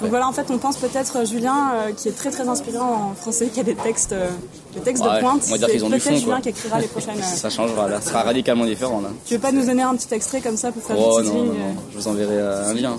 Donc 0.00 0.08
voilà, 0.10 0.26
en 0.26 0.32
fait, 0.32 0.46
on 0.50 0.56
pense 0.58 0.78
peut-être 0.78 1.18
euh, 1.18 1.24
Julien, 1.26 1.72
euh, 1.74 1.92
qui 1.92 2.08
est 2.08 2.12
très 2.12 2.30
très 2.30 2.48
inspirant 2.48 3.10
en 3.10 3.14
français, 3.14 3.48
qui 3.48 3.60
a 3.60 3.62
des 3.62 3.74
textes, 3.76 4.12
euh, 4.12 4.28
des 4.74 4.80
textes 4.80 5.04
Ouais, 5.04 5.14
de 5.16 5.20
pointe. 5.20 5.42
on 5.46 5.50
va 5.50 5.58
dire 5.58 5.68
qu'ils 5.68 5.84
ont 5.84 5.88
du 5.90 5.98
peut-être 5.98 6.14
fond, 6.14 6.16
Julien 6.18 6.32
quoi. 6.36 6.40
qui 6.40 6.48
écrira 6.48 6.80
les 6.80 6.86
prochaines. 6.88 7.18
euh. 7.18 7.22
Ça 7.22 7.50
changera 7.50 7.86
là, 7.88 8.00
ça 8.00 8.08
sera 8.08 8.22
radicalement 8.22 8.64
différent 8.64 9.00
là. 9.02 9.10
Tu 9.26 9.34
veux 9.34 9.40
pas 9.40 9.52
nous 9.52 9.64
donner 9.64 9.82
un 9.82 9.94
petit 9.94 10.12
extrait 10.12 10.40
comme 10.40 10.56
ça 10.56 10.72
pour 10.72 10.82
faire 10.82 10.96
Oh 10.98 11.20
non, 11.22 11.34
non, 11.34 11.44
non, 11.44 11.54
je 11.92 11.98
vous 11.98 12.08
enverrai 12.08 12.40
un 12.40 12.74
lien. 12.74 12.96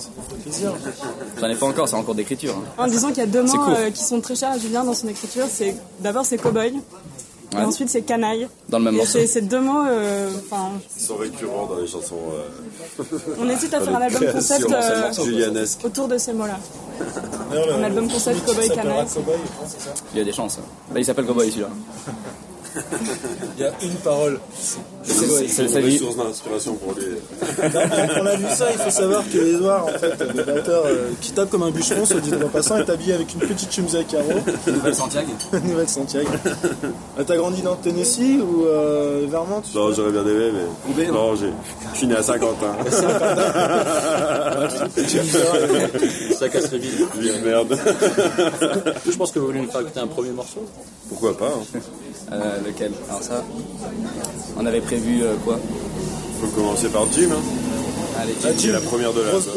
J'en 1.40 1.48
ai 1.50 1.56
pas 1.56 1.66
encore, 1.66 1.88
c'est 1.90 1.96
en 1.96 2.04
cours 2.04 2.16
d'écriture. 2.16 2.56
hein. 2.78 2.88
disant 2.88 3.08
qu'il 3.10 3.18
y 3.18 3.22
a 3.22 3.26
deux 3.26 3.44
mots 3.44 3.66
qui 3.94 4.04
sont 4.04 4.22
très 4.22 4.36
chers 4.36 4.52
à 4.52 4.58
Julien 4.58 4.84
dans 4.84 4.94
son 4.94 5.08
écriture. 5.08 5.48
C'est 5.52 5.76
d'abord 6.00 6.26
c'est 6.26 6.38
cowboy, 6.38 6.74
Ouais. 7.54 7.62
et 7.62 7.66
ensuite 7.66 7.90
c'est 7.90 8.02
canaille. 8.04 8.48
Dans 8.70 8.78
le 8.80 8.86
même 8.86 8.96
morceau. 8.96 9.12
c'est 9.20 9.28
ces 9.28 9.42
deux 9.42 9.60
mots. 9.60 9.86
euh, 9.86 10.30
Enfin, 10.46 10.70
Ils 10.98 11.02
sont 11.04 11.18
récurrents 11.18 11.66
dans 11.66 11.76
les 11.78 11.88
chansons. 11.88 12.16
euh, 12.34 13.04
on 13.40 13.50
hésite 13.50 13.74
à 13.74 13.82
faire 13.82 13.96
un 13.98 14.02
album 14.02 14.24
concept 14.32 14.72
euh, 14.72 15.66
autour 15.84 16.08
de 16.08 16.18
ces 16.18 16.34
mots-là. 16.34 16.58
Un 17.78 17.84
album 17.84 18.08
concept 18.10 18.46
Cowboy 18.46 18.70
Canaille. 18.70 19.06
Cowboy, 19.14 19.36
je 19.44 19.60
pense, 19.62 19.70
c'est 19.78 19.82
ça 19.82 19.94
Il 20.14 20.18
y 20.20 20.22
a 20.22 20.24
des 20.26 20.32
chances. 20.34 20.60
Bah, 20.92 21.00
il 21.00 21.06
s'appelle 21.06 21.26
Cowboy 21.26 21.50
celui-là. 21.52 21.70
Il 23.58 23.62
y 23.62 23.66
a 23.66 23.72
une 23.82 23.96
parole. 24.04 24.40
C'est 25.04 25.64
une 25.64 25.80
lui. 25.80 25.98
source 25.98 26.16
d'inspiration 26.16 26.76
pour 26.76 26.94
lui. 26.94 27.06
Quand 27.60 28.22
on 28.22 28.26
a 28.26 28.36
vu 28.36 28.46
ça, 28.56 28.68
il 28.72 28.78
faut 28.80 28.90
savoir 28.90 29.24
que 29.32 29.38
Edouard, 29.38 29.86
en 29.86 29.90
fait, 30.00 30.14
le 30.20 30.44
batteur, 30.44 30.84
euh, 30.86 31.10
qui 31.22 31.32
tape 31.32 31.50
comme 31.50 31.64
un 31.64 31.72
bûcheron, 31.72 32.06
soit 32.06 32.22
dit 32.22 32.32
en 32.34 32.48
passant, 32.48 32.78
est 32.78 32.90
habillé 32.90 33.14
avec 33.14 33.34
une 33.34 33.40
petite 33.42 33.72
chemise 33.74 33.96
à 33.96 34.04
carreaux, 34.04 34.40
Nouvelle 34.68 34.96
Santiago. 34.96 35.32
Nouvelle 35.66 35.90
Santiago. 35.90 36.30
Euh, 37.20 37.24
T'as 37.26 37.36
grandi 37.36 37.62
dans 37.62 37.72
le 37.72 37.78
Tennessee 37.78 38.40
ou 38.42 38.66
euh, 38.66 39.26
Vermont 39.30 39.62
tu 39.62 39.76
Non, 39.78 39.92
j'aurais 39.94 40.12
bien 40.12 40.22
aimé, 40.26 40.52
mais. 40.98 41.08
Non, 41.08 41.36
j'ai- 41.36 41.52
je 41.94 41.98
suis 41.98 42.08
né 42.08 42.16
à 42.16 42.24
Saint-Quentin. 42.24 42.76
Ça 46.40 46.50
casserait 46.50 46.78
vite. 46.78 47.08
Vive 47.18 47.44
merde. 47.46 47.78
Je 49.06 49.16
pense 49.18 49.32
que 49.32 49.40
vous 49.40 49.48
voulez 49.48 49.62
nous 49.62 49.70
faire 49.72 49.82
écouter 49.82 50.00
un 50.00 50.08
premier 50.08 50.32
morceau? 50.32 50.66
Pourquoi 51.10 51.38
pas 51.38 51.48
hein. 51.48 51.80
Euh, 52.32 52.58
lequel? 52.66 52.92
Alors 53.10 53.24
ça, 53.24 53.44
on 54.58 54.66
avait 54.66 54.82
prévu 54.82 55.24
euh, 55.24 55.36
quoi? 55.44 55.60
Faut 56.42 56.48
commencer 56.48 56.88
par 56.90 57.06
Jim. 57.12 57.30
Hein. 57.32 57.42
Allez, 58.22 58.34
Ah, 58.44 58.48
Jim, 58.58 58.72
la 58.74 58.80
première 58.80 59.14
de 59.14 59.22
grosse 59.24 59.48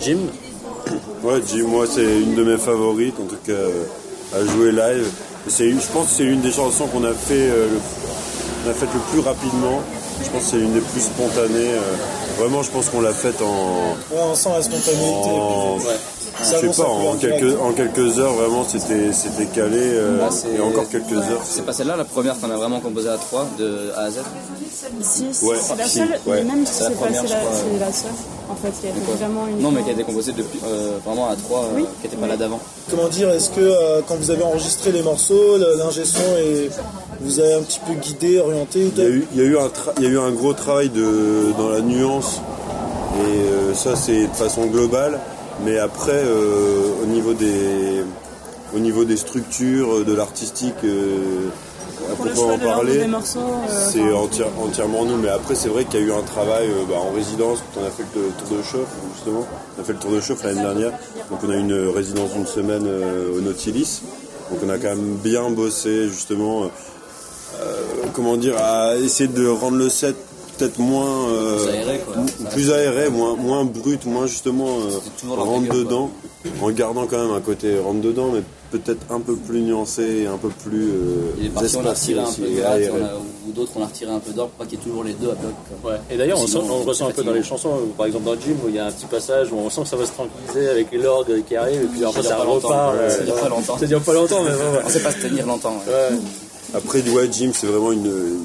Jim? 0.00 0.18
Ouais, 1.22 1.40
Jim, 1.46 1.64
moi 1.68 1.86
c'est 1.88 2.02
une 2.04 2.34
de 2.34 2.42
mes 2.44 2.58
favorites, 2.58 3.14
en 3.20 3.24
tout 3.26 3.36
cas 3.46 3.52
euh, 3.52 3.84
à 4.34 4.44
jouer 4.46 4.72
live. 4.72 5.06
C'est 5.48 5.68
une- 5.68 5.80
je 5.80 5.86
pense 5.92 6.06
que 6.08 6.12
c'est 6.18 6.24
une 6.24 6.40
des 6.40 6.52
chansons 6.52 6.86
qu'on 6.86 7.04
a 7.04 7.12
fait 7.14 7.34
euh, 7.50 7.68
le, 7.72 7.78
on 8.66 8.70
a 8.70 8.74
fait 8.74 8.86
le 8.92 9.00
plus 9.10 9.20
rapidement. 9.20 9.80
Je 10.24 10.30
pense 10.30 10.44
que 10.44 10.50
c'est 10.52 10.58
une 10.58 10.72
des 10.74 10.80
plus 10.80 11.00
spontanées. 11.00 11.72
euh. 11.74 11.96
vraiment, 12.38 12.62
je 12.62 12.70
pense 12.70 12.88
qu'on 12.88 13.00
l'a 13.02 13.12
faite 13.12 13.40
en, 13.42 13.94
Ouais, 14.14 14.22
on 14.24 14.34
sent 14.34 14.48
la 14.56 14.62
spontanéité. 14.62 15.28
en- 15.30 15.76
Ouais. 15.78 15.98
Je 16.40 16.44
sais 16.44 16.82
pas, 16.82 16.88
en 16.88 17.16
quelques, 17.16 17.60
en 17.60 17.72
quelques 17.72 18.18
heures, 18.18 18.32
vraiment, 18.34 18.64
c'était 18.66 19.12
c'était 19.12 19.46
calé. 19.46 19.78
euh, 19.78 20.18
et 20.56 20.60
encore 20.60 20.88
quelques 20.88 21.12
heures. 21.12 21.40
C'est 21.44 21.64
pas 21.64 21.72
celle-là 21.72 21.96
la 21.96 22.04
première 22.04 22.38
qu'on 22.40 22.50
a 22.50 22.56
vraiment 22.56 22.80
composée 22.80 23.08
à 23.10 23.16
3 23.16 23.46
de 23.58 23.90
A 23.96 24.00
à 24.02 24.10
Z 24.10 24.20
Si, 25.02 25.24
si, 25.32 25.44
Ouais, 25.44 25.56
c'est 25.60 25.76
la 25.76 25.84
si, 25.84 25.98
seule, 25.98 26.18
ouais. 26.26 26.42
même 26.44 26.64
si 26.66 26.72
C'est 26.74 26.84
pas 26.90 27.04
première, 27.06 27.22
c'est 27.22 27.28
la, 27.78 27.92
seule, 27.92 28.10
en 28.50 28.54
fait, 28.54 28.70
qui 28.80 28.86
a 28.86 28.90
été 28.90 29.00
vraiment 29.18 29.46
une. 29.48 29.60
Non, 29.60 29.70
mais 29.70 29.82
qui 29.82 29.90
a 29.90 29.92
été 29.92 30.04
composée 30.04 30.32
depuis, 30.32 30.60
euh, 30.66 30.98
vraiment 31.04 31.28
à 31.28 31.36
3, 31.36 31.68
Oui. 31.76 31.84
qui 32.00 32.08
n'était 32.08 32.16
pas 32.20 32.26
là 32.26 32.36
d'avant. 32.36 32.60
Comment 32.90 33.08
dire, 33.08 33.28
est-ce 33.30 33.50
que 33.50 33.60
euh, 33.60 34.00
quand 34.06 34.16
vous 34.16 34.30
avez 34.30 34.42
enregistré 34.42 34.92
les 34.92 35.02
morceaux, 35.02 35.56
l'ingé 35.78 36.04
son 36.04 36.20
et 36.38 36.70
vous 37.20 37.38
avez 37.40 37.54
un 37.54 37.62
petit 37.62 37.80
peu 37.86 37.92
guidé, 37.94 38.40
orienté 38.40 38.90
Il 38.96 39.02
y 39.02 39.06
a 39.06 39.08
eu, 39.08 39.26
il 39.34 39.38
y 39.38 39.42
a 39.42 39.44
eu 39.46 39.58
un, 39.58 39.70
il 39.98 40.02
y 40.04 40.06
a 40.06 40.10
eu 40.10 40.18
un 40.18 40.30
gros 40.30 40.54
travail 40.54 40.88
de, 40.88 41.52
dans 41.56 41.68
la 41.68 41.80
nuance, 41.80 42.40
et 43.20 43.26
euh, 43.28 43.74
ça 43.74 43.94
c'est 43.96 44.26
de 44.26 44.34
façon 44.34 44.66
globale, 44.66 45.18
mais 45.64 45.78
après 45.78 46.22
euh, 46.24 47.02
au, 47.02 47.06
niveau 47.06 47.34
des, 47.34 48.02
au 48.74 48.78
niveau 48.78 49.04
des 49.04 49.16
structures, 49.16 49.96
euh, 49.98 50.04
de 50.04 50.14
l'artistique, 50.14 50.74
euh, 50.84 51.48
à 52.06 52.10
le 52.10 52.14
proprement 52.16 52.48
l'ordre 52.48 52.64
parler, 52.64 52.98
euh, 53.68 53.88
c'est 53.90 54.12
entière- 54.12 54.48
entièrement 54.60 55.04
nous, 55.04 55.16
mais 55.16 55.28
après 55.28 55.54
c'est 55.54 55.68
vrai 55.68 55.84
qu'il 55.84 56.00
y 56.00 56.02
a 56.02 56.06
eu 56.06 56.12
un 56.12 56.22
travail 56.22 56.66
euh, 56.68 56.84
bah, 56.88 56.96
en 56.98 57.12
résidence, 57.14 57.58
quand 57.74 57.80
on 57.82 57.86
a 57.86 57.90
fait 57.90 58.04
le 58.14 58.22
tour 58.38 58.56
de 58.56 58.62
chauffe 58.62 58.88
justement, 59.14 59.46
on 59.78 59.80
a 59.80 59.84
fait 59.84 59.92
le 59.92 59.98
tour 59.98 60.10
de 60.10 60.20
chauffe 60.20 60.42
l'année 60.44 60.62
dernière, 60.62 60.92
donc 61.30 61.40
on 61.44 61.50
a 61.50 61.54
eu 61.54 61.60
une 61.60 61.88
résidence 61.94 62.32
d'une 62.32 62.46
semaine 62.46 62.86
euh, 62.86 63.36
au 63.36 63.40
Nautilus, 63.40 64.02
donc 64.50 64.60
on 64.64 64.68
a 64.68 64.78
quand 64.78 64.88
même 64.96 65.14
bien 65.22 65.48
bossé 65.50 66.08
justement. 66.08 66.64
euh, 66.64 66.68
comment 68.14 68.36
dire, 68.36 68.56
à 68.58 68.96
essayer 68.96 69.28
de 69.28 69.46
rendre 69.46 69.76
le 69.76 69.88
set 69.88 70.16
peut-être 70.58 70.78
moins 70.78 71.28
euh, 71.28 71.58
Plus 71.64 71.70
aéré, 71.74 72.00
quoi. 72.04 72.14
m- 72.16 72.26
plus 72.50 72.70
aéré, 72.70 73.10
moins, 73.10 73.36
moins 73.36 73.64
brut, 73.64 74.04
moins 74.06 74.26
justement 74.26 74.68
euh, 74.78 75.34
rentre 75.34 75.72
dedans, 75.74 76.10
en 76.60 76.70
gardant 76.70 77.06
quand 77.06 77.22
même 77.24 77.34
un 77.34 77.40
côté 77.40 77.78
rentre 77.78 78.00
dedans, 78.00 78.30
mais 78.32 78.42
peut-être 78.70 79.00
un 79.10 79.20
peu 79.20 79.36
plus 79.36 79.60
nuancé 79.60 80.22
et 80.22 80.26
un 80.26 80.36
peu 80.38 80.48
plus 80.48 80.88
euh, 80.90 81.32
Il 81.38 81.44
y 81.44 81.46
a 81.46 81.48
des 81.50 81.54
parties 81.54 81.76
on 81.76 81.86
a 81.86 81.90
retiré 81.90 82.20
un 82.20 82.32
peu 82.32 82.42
de 82.42 82.46
et 82.48 82.54
gratte, 82.60 82.72
aéré. 82.74 82.90
on 83.00 83.04
a- 83.04 83.18
ou 83.48 83.52
d'autres 83.52 83.72
on 83.76 83.82
a 83.82 83.86
retiré 83.86 84.10
un 84.12 84.18
peu 84.20 84.32
d'or 84.32 84.48
pour 84.48 84.58
pas 84.58 84.64
qu'il 84.70 84.78
y 84.78 84.82
ait 84.82 84.84
toujours 84.84 85.04
les 85.04 85.12
deux 85.14 85.30
à 85.30 85.34
bloc. 85.34 85.52
Ouais. 85.84 85.98
Et 86.10 86.16
d'ailleurs, 86.16 86.38
on, 86.40 86.46
Sinon, 86.46 86.60
sent- 86.62 86.68
on 86.70 86.82
c'est 86.82 86.88
ressent 86.88 87.08
un 87.08 87.10
peu 87.10 87.22
dans 87.24 87.32
les 87.32 87.42
chansons, 87.42 87.70
par 87.96 88.06
exemple 88.06 88.24
dans 88.24 88.34
Jim, 88.34 88.54
où 88.64 88.68
il 88.68 88.76
y 88.76 88.78
a 88.78 88.86
un 88.86 88.92
petit 88.92 89.06
passage 89.06 89.52
où 89.52 89.56
on 89.56 89.68
sent 89.68 89.82
que 89.82 89.88
ça 89.88 89.96
va 89.96 90.06
se 90.06 90.12
tranquilliser 90.12 90.68
avec 90.70 90.92
l'orgue 90.92 91.42
qui 91.46 91.56
arrive, 91.56 91.82
et 91.82 91.86
puis 91.86 92.04
après 92.04 92.22
ça 92.22 92.36
repart. 92.38 92.94
ouais, 92.94 93.00
euh, 93.00 93.10
ça 93.10 93.24
dure 93.24 93.34
pas 93.34 93.48
longtemps. 93.48 93.78
Ça 93.78 93.86
dure 93.86 94.00
pas 94.02 94.12
longtemps, 94.14 94.42
mais 94.44 94.50
bon, 94.52 94.76
ouais. 94.78 94.82
On 94.86 94.88
sait 94.88 95.00
pas 95.00 95.10
se 95.12 95.18
tenir 95.26 95.46
longtemps. 95.46 95.74
Ouais. 95.86 96.16
Après, 96.74 97.02
ouais, 97.02 97.28
Jim, 97.30 97.50
c'est 97.52 97.66
vraiment 97.66 97.92
une, 97.92 98.06
une 98.06 98.40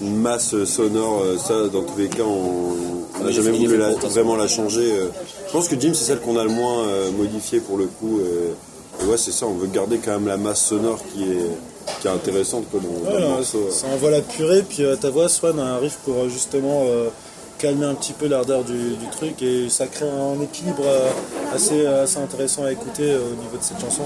masse 0.00 0.64
sonore. 0.64 1.22
euh, 1.24 1.36
Ça, 1.38 1.68
dans 1.68 1.82
tous 1.82 1.98
les 1.98 2.08
cas, 2.08 2.22
on 2.24 3.24
n'a 3.24 3.30
jamais 3.30 3.50
voulu 3.50 3.76
la- 3.76 3.94
vraiment 3.94 4.36
la 4.36 4.48
changer. 4.48 4.92
euh. 4.92 5.08
Je 5.46 5.52
pense 5.52 5.68
que 5.68 5.78
Jim, 5.80 5.92
c'est 5.94 6.04
celle 6.04 6.20
qu'on 6.20 6.36
a 6.36 6.44
le 6.44 6.50
moins 6.50 6.86
euh, 6.86 7.10
modifiée 7.12 7.60
pour 7.60 7.78
le 7.78 7.86
coup. 7.86 8.20
Et 9.00 9.04
ouais, 9.06 9.16
c'est 9.16 9.32
ça, 9.32 9.46
on 9.46 9.54
veut 9.54 9.66
garder 9.68 9.98
quand 9.98 10.12
même 10.12 10.26
la 10.26 10.36
masse 10.36 10.60
sonore 10.66 10.98
qui 11.12 11.22
est, 11.22 12.00
qui 12.00 12.06
est 12.08 12.10
intéressante 12.10 12.64
quoi, 12.70 12.80
dans, 12.80 13.10
dans 13.10 13.16
le 13.18 13.24
Ouais, 13.24 13.30
morceau. 13.30 13.68
ça 13.70 13.86
envoie 13.94 14.10
la 14.10 14.20
purée, 14.22 14.62
puis 14.68 14.82
euh, 14.84 14.96
ta 14.96 15.10
voix, 15.10 15.28
Swan, 15.28 15.58
a 15.58 15.62
un 15.62 15.78
riff 15.78 15.98
pour 16.04 16.28
justement 16.28 16.82
euh, 16.86 17.08
calmer 17.58 17.86
un 17.86 17.94
petit 17.94 18.12
peu 18.12 18.26
l'ardeur 18.26 18.64
du, 18.64 18.72
du 18.96 19.06
truc, 19.16 19.40
et 19.42 19.68
ça 19.68 19.86
crée 19.86 20.04
un 20.08 20.40
équilibre 20.42 20.82
euh, 20.84 21.08
assez, 21.54 21.86
assez 21.86 22.18
intéressant 22.18 22.64
à 22.64 22.72
écouter 22.72 23.04
euh, 23.04 23.18
au 23.18 23.36
niveau 23.42 23.56
de 23.56 23.62
cette 23.62 23.80
chanson. 23.80 24.02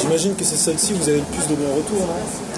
J'imagine 0.00 0.34
que 0.34 0.44
c'est 0.44 0.56
celle-ci 0.56 0.92
où 0.94 0.96
vous 0.96 1.08
avez 1.08 1.18
le 1.18 1.24
plus 1.24 1.54
de 1.54 1.60
bons 1.60 1.74
retours, 1.76 2.00
non? 2.06 2.55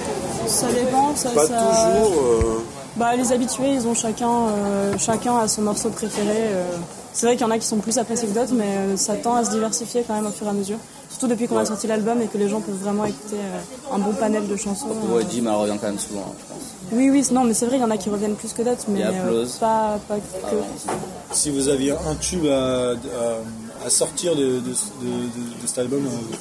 Ça 0.49 0.67
dépend, 0.73 1.14
ça, 1.14 1.31
Pas 1.31 1.47
ça- 1.47 1.55
toujours. 1.59 2.23
euh, 2.23 2.62
Bah, 2.97 3.14
les 3.17 3.31
habitués, 3.33 3.75
ils 3.75 3.87
ont 3.87 3.95
chacun, 3.95 4.28
euh, 4.49 4.93
chacun 4.99 5.37
a 5.38 5.47
son 5.49 5.62
morceau 5.62 5.90
préféré. 5.90 6.26
euh. 6.37 6.64
C'est 7.12 7.26
vrai 7.26 7.37
qu'il 7.37 7.47
y 7.47 7.49
en 7.49 7.50
a 7.52 7.59
qui 7.59 7.67
sont 7.67 7.76
plus 7.78 7.99
appréciés 7.99 8.28
que 8.28 8.35
d'autres, 8.35 8.55
mais 8.55 8.76
euh, 8.76 8.97
ça 8.97 9.14
tend 9.14 9.35
à 9.35 9.45
se 9.45 9.50
diversifier 9.50 10.05
quand 10.07 10.14
même 10.14 10.26
au 10.26 10.31
fur 10.31 10.47
et 10.47 10.50
à 10.50 10.52
mesure. 10.52 10.78
Surtout 11.11 11.26
depuis 11.28 11.49
qu'on 11.49 11.59
a 11.59 11.64
sorti 11.64 11.87
l'album 11.87 12.21
et 12.23 12.26
que 12.26 12.38
les 12.38 12.49
gens 12.49 12.61
peuvent 12.61 12.75
vraiment 12.76 13.05
écouter 13.05 13.37
euh, 13.37 13.95
un 13.95 13.99
bon 13.99 14.12
panel 14.12 14.47
de 14.47 14.57
chansons. 14.57 14.87
Ouais, 15.11 15.23
euh. 15.23 15.26
Jim 15.31 15.45
elle 15.47 15.55
revient 15.55 15.76
quand 15.81 15.88
même 15.88 15.99
souvent, 15.99 16.21
hein, 16.28 16.35
je 16.38 16.52
pense. 16.55 16.62
Oui, 16.93 17.11
oui, 17.11 17.25
non, 17.33 17.45
mais 17.45 17.55
c'est 17.55 17.67
vrai, 17.67 17.76
il 17.76 17.81
y 17.81 17.85
en 17.85 17.90
a 17.90 17.97
qui 17.97 18.09
reviennent 18.11 18.35
plus 18.37 18.52
que 18.52 18.62
d'autres, 18.62 18.85
mais 18.88 19.02
euh, 19.05 19.45
pas, 19.61 19.99
pas 20.09 20.17
que. 20.17 20.21
Ah, 20.45 20.55
ouais, 20.55 20.95
Si 21.33 21.50
vous 21.50 21.69
aviez 21.69 21.93
un 21.93 22.14
tube 22.21 22.47
à, 22.47 22.90
à- 22.93 23.87
à 23.87 23.90
sortir 23.90 24.35
de, 24.35 24.43
de- 24.43 24.59
de- 24.61 24.61
de- 24.61 25.62
de 25.62 25.67
cet 25.67 25.78
album, 25.78 26.05
euh, 26.07 26.37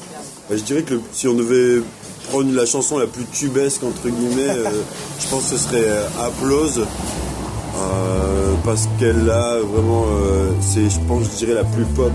bah, 0.49 0.55
je 0.57 0.63
dirais 0.63 0.83
que 0.83 0.95
le- 0.95 1.01
si 1.11 1.27
on 1.27 1.33
devait 1.33 1.81
prendre 2.29 2.53
la 2.53 2.65
chanson 2.65 2.97
la 2.97 3.07
plus 3.07 3.25
tubesque, 3.25 3.83
entre 3.83 4.09
guillemets, 4.09 4.49
euh, 4.49 4.69
je 5.19 5.27
pense 5.27 5.49
que 5.51 5.57
ce 5.57 5.63
serait 5.69 5.85
euh, 5.87 6.07
Applause. 6.25 6.79
euh, 6.81 8.53
parce 8.63 8.87
qu'elle 8.99 9.29
a 9.29 9.57
vraiment, 9.59 10.05
c'est, 10.61 10.89
je 10.89 10.99
pense, 11.07 11.23
je 11.31 11.45
dirais 11.45 11.53
la 11.53 11.63
plus 11.63 11.85
pop. 11.85 12.11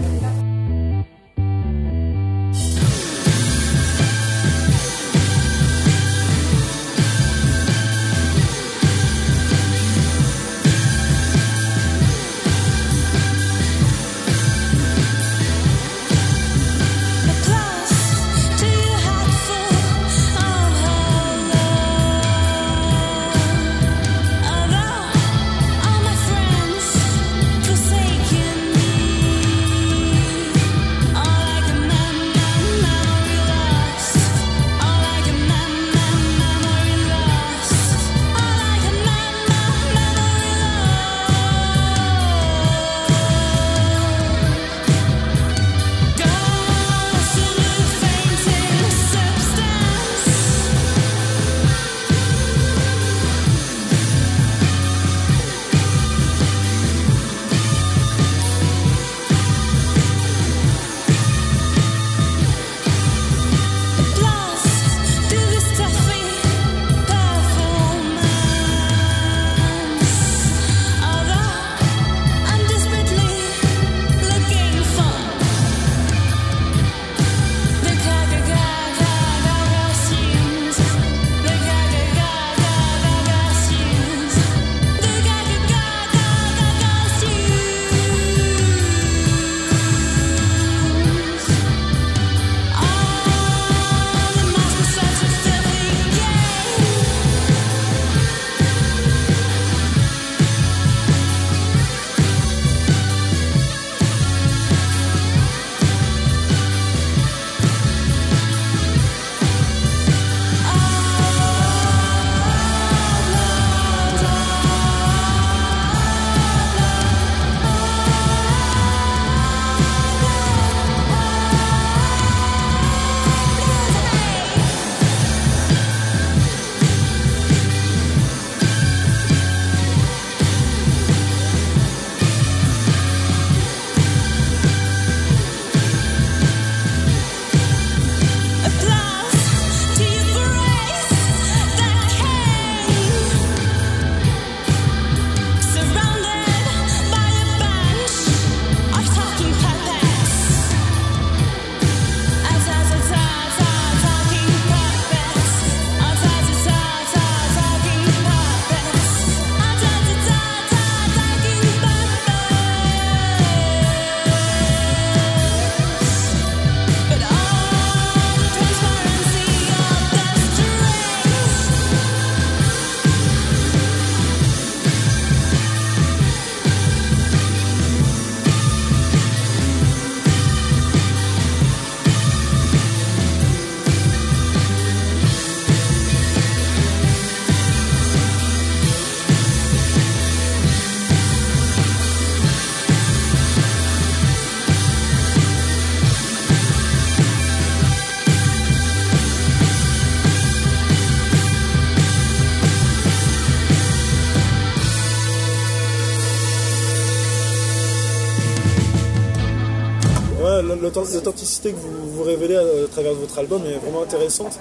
L'authenticité 210.96 211.70
que 211.72 211.76
vous, 211.76 212.12
vous 212.16 212.22
révélez 212.22 212.56
à, 212.56 212.60
à 212.60 212.88
travers 212.90 213.14
votre 213.14 213.38
album 213.38 213.62
est 213.66 213.78
vraiment 213.78 214.02
intéressante. 214.02 214.58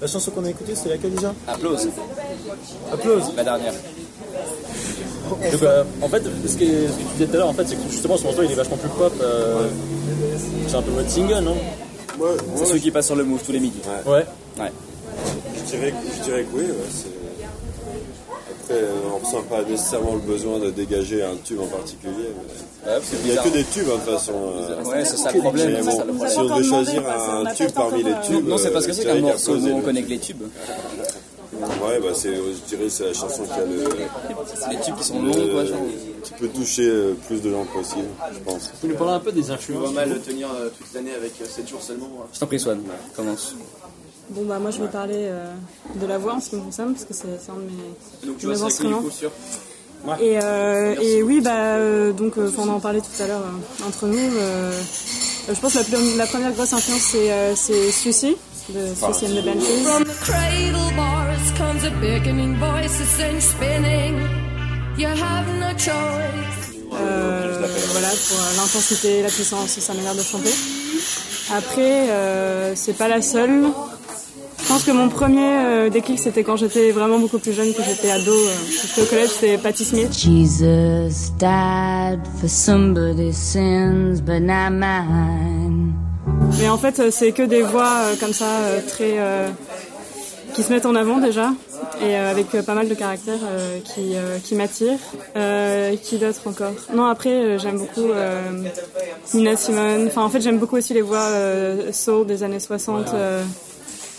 La 0.00 0.06
chanson 0.06 0.30
qu'on 0.30 0.44
a 0.44 0.50
écoutée, 0.50 0.74
c'est 0.74 0.88
laquelle 0.88 1.12
déjà? 1.14 1.32
Applause, 1.46 1.88
Applause. 2.92 3.22
la 3.36 3.44
dernière. 3.44 3.72
Donc, 5.30 5.62
euh, 5.62 5.84
en 6.02 6.08
fait, 6.08 6.22
ce 6.22 6.28
que, 6.28 6.48
ce 6.48 6.54
que 6.54 6.58
tu 6.98 7.12
disais 7.14 7.26
tout 7.26 7.34
à 7.34 7.36
l'heure, 7.38 7.48
en 7.48 7.54
fait, 7.54 7.64
c'est 7.66 7.76
que 7.76 7.90
justement, 7.90 8.16
ce 8.16 8.24
morceau, 8.24 8.42
il 8.42 8.50
est 8.50 8.54
vachement 8.54 8.76
plus 8.76 8.88
pop. 8.90 9.12
euh, 9.22 9.68
c'est 10.68 10.76
un 10.76 10.82
peu 10.82 10.90
mode 10.90 11.08
single, 11.08 11.40
non? 11.44 11.56
C'est 12.56 12.66
ceux 12.66 12.78
qui 12.78 12.90
passent 12.90 13.06
sur 13.06 13.16
le 13.16 13.24
move 13.24 13.40
tous 13.44 13.52
les 13.52 13.60
midis. 13.60 13.80
Ouais. 14.06 14.24
Ouais. 14.58 14.72
je, 15.56 15.62
dirais, 15.76 15.90
que- 15.92 15.96
je 16.18 16.22
dirais 16.24 16.42
que 16.44 16.56
oui. 16.56 16.62
ouais, 16.64 16.74
c'est- 16.90 17.13
Après, 18.64 18.80
euh, 18.80 18.92
on 19.14 19.18
ressent 19.18 19.42
pas 19.42 19.62
nécessairement 19.62 20.14
le 20.14 20.20
besoin 20.20 20.58
de 20.58 20.70
dégager 20.70 21.22
un 21.22 21.36
tube 21.44 21.60
en 21.60 21.66
particulier. 21.66 22.12
mais 22.86 22.92
Ouais, 22.92 22.98
c'est 23.02 23.16
Il 23.24 23.30
n'y 23.32 23.38
a 23.38 23.42
que 23.42 23.48
des 23.50 23.64
tubes, 23.64 23.86
hein, 23.90 23.98
de 23.98 24.04
toute 24.10 24.14
façon. 24.18 24.32
euh, 24.32 24.84
Ouais, 24.84 25.04
c'est 25.04 25.16
ça 25.18 25.32
le 25.32 25.40
problème. 25.40 25.82
ça, 25.84 25.92
si 26.28 26.38
on 26.38 26.44
devait 26.44 26.64
choisir 26.64 27.02
un 27.06 27.52
tube 27.54 27.70
parmi 27.72 28.02
les 28.02 28.12
encore, 28.12 28.26
tubes. 28.26 28.48
Non, 28.48 28.56
c'est 28.56 28.70
parce 28.70 28.86
que 28.86 28.92
euh, 28.92 28.94
c'est 28.94 29.04
qu'un 29.04 29.20
morceau, 29.20 29.56
nous 29.58 29.70
on 29.72 29.80
que 29.82 29.90
les 29.90 30.18
tubes. 30.18 30.42
Ouais, 30.42 32.00
bah 32.00 32.08
c'est, 32.14 32.34
je 32.34 32.68
dirais 32.76 32.88
c'est 32.88 33.04
la 33.04 33.12
chanson 33.12 33.44
qui 33.44 33.52
a 33.52 33.64
le, 33.64 33.84
Les 34.70 34.80
tubes 34.80 34.96
qui 34.96 35.04
sont 35.04 35.22
longs, 35.22 35.48
quoi. 35.52 35.64
genre. 35.66 35.78
qui 36.22 36.32
peut 36.32 36.48
toucher 36.48 36.88
euh, 36.88 37.14
plus 37.26 37.40
de 37.42 37.50
gens 37.50 37.64
possible, 37.66 38.08
je 38.32 38.38
pense. 38.38 38.70
Tu 38.80 38.86
peux 38.86 38.92
nous 38.92 38.98
parler 38.98 39.12
un 39.14 39.20
peu 39.20 39.32
des 39.32 39.50
influences 39.50 39.90
tenir 40.24 40.48
toute 40.76 40.94
l'année 40.94 41.14
avec 41.14 41.32
7 41.46 41.68
jours 41.68 41.82
seulement. 41.82 42.08
Je 42.32 42.38
t'en 42.40 42.46
prie, 42.46 42.58
Swan, 42.58 42.80
commence. 43.14 43.54
Bon 44.30 44.44
bah 44.46 44.58
moi 44.58 44.70
je 44.70 44.80
vais 44.80 44.88
parler 44.88 45.16
euh, 45.28 45.52
de 45.96 46.06
la 46.06 46.18
voix 46.18 46.34
en 46.34 46.40
ce 46.40 46.50
qui 46.50 46.56
me 46.56 46.62
concerne 46.62 46.94
parce 46.94 47.04
que 47.04 47.12
c'est 47.14 47.50
un 47.50 47.54
de 47.56 47.60
mes, 47.70 48.26
Donc 48.26 48.38
de 48.40 48.48
mes 48.48 48.62
instruments. 48.62 49.02
Et, 50.20 50.38
euh, 50.42 50.94
et 51.00 51.22
oui 51.22 51.40
bah 51.40 51.50
euh, 51.76 52.12
donc 52.12 52.36
euh, 52.38 52.50
on 52.58 52.68
en 52.68 52.80
parlait 52.80 53.00
tout 53.00 53.22
à 53.22 53.26
l'heure 53.26 53.40
euh, 53.40 53.86
entre 53.86 54.06
nous. 54.06 54.18
euh, 54.18 54.72
euh, 55.48 55.54
je 55.54 55.60
pense 55.60 55.74
que 55.74 55.78
la, 55.78 55.84
plus- 55.84 56.16
la 56.16 56.26
première 56.26 56.52
grosse 56.52 56.72
influence 56.72 57.02
c'est 57.12 57.30
euh, 57.32 57.54
c'est 57.54 57.90
Sucy 57.92 58.36
de 58.70 58.80
and 58.80 58.92
the 58.94 59.44
Banshees. 59.44 59.84
From 59.84 60.04
the 60.04 60.20
cradle 60.20 60.96
bars 60.96 61.52
comes 61.58 61.84
a 61.84 61.90
beckoning 62.00 62.54
voice, 62.56 63.00
a 63.00 63.04
cinch 63.04 63.42
spinning. 63.42 64.20
You 64.98 65.08
have 65.08 65.46
no 65.60 65.68
choice. 65.78 66.70
Euh, 66.94 67.66
voilà 67.92 68.08
pour 68.08 68.38
l'intensité, 68.56 69.22
la 69.22 69.28
puissance, 69.28 69.68
sa 69.78 69.92
manière 69.94 70.14
de 70.14 70.22
chanter. 70.22 70.50
Après 71.52 72.08
euh, 72.10 72.74
c'est 72.74 72.94
pas 72.94 73.08
la 73.08 73.20
seule. 73.22 73.64
Je 74.74 74.78
pense 74.80 74.86
que 74.86 74.98
mon 74.98 75.08
premier 75.08 75.56
euh, 75.56 75.88
déclic 75.88 76.18
c'était 76.18 76.42
quand 76.42 76.56
j'étais 76.56 76.90
vraiment 76.90 77.20
beaucoup 77.20 77.38
plus 77.38 77.52
jeune, 77.52 77.72
que 77.72 77.82
j'étais 77.84 78.10
ado, 78.10 78.32
euh, 78.32 78.48
j'étais 78.68 79.02
au 79.02 79.04
collège, 79.04 79.28
c'était 79.28 79.56
Patti 79.56 79.84
Smith. 79.84 80.12
Jesus 80.12 81.30
died 81.38 82.18
for 82.40 82.48
somebody's 82.48 83.36
sins, 83.36 84.20
but 84.20 84.40
not 84.40 84.70
mine. 84.70 85.92
Mais 86.58 86.68
en 86.68 86.76
fait, 86.76 86.98
euh, 86.98 87.12
c'est 87.12 87.30
que 87.30 87.44
des 87.44 87.62
voix 87.62 88.16
comme 88.18 88.32
ça, 88.32 88.46
très. 88.88 89.16
qui 90.54 90.62
se 90.62 90.72
mettent 90.72 90.86
en 90.86 90.94
avant 90.94 91.18
déjà, 91.18 91.52
et 92.00 92.16
euh, 92.16 92.30
avec 92.30 92.54
euh, 92.54 92.62
pas 92.62 92.74
mal 92.74 92.88
de 92.88 92.94
caractères 92.94 93.40
euh, 93.42 93.80
qui, 93.80 94.14
qui 94.42 94.54
m'attirent. 94.54 94.98
Qui 96.02 96.18
d'autre 96.18 96.46
encore? 96.46 96.74
Non, 96.94 97.06
après, 97.06 97.58
j'aime 97.58 97.78
beaucoup 97.78 98.08
Nina 99.34 99.56
Simone. 99.56 100.06
Enfin, 100.06 100.22
en 100.22 100.28
fait, 100.30 100.40
j'aime 100.40 100.58
beaucoup 100.58 100.76
aussi 100.76 100.94
les 100.94 101.02
voix 101.02 101.28
soul 101.92 102.26
des 102.26 102.42
années 102.42 102.60
60. 102.60 103.14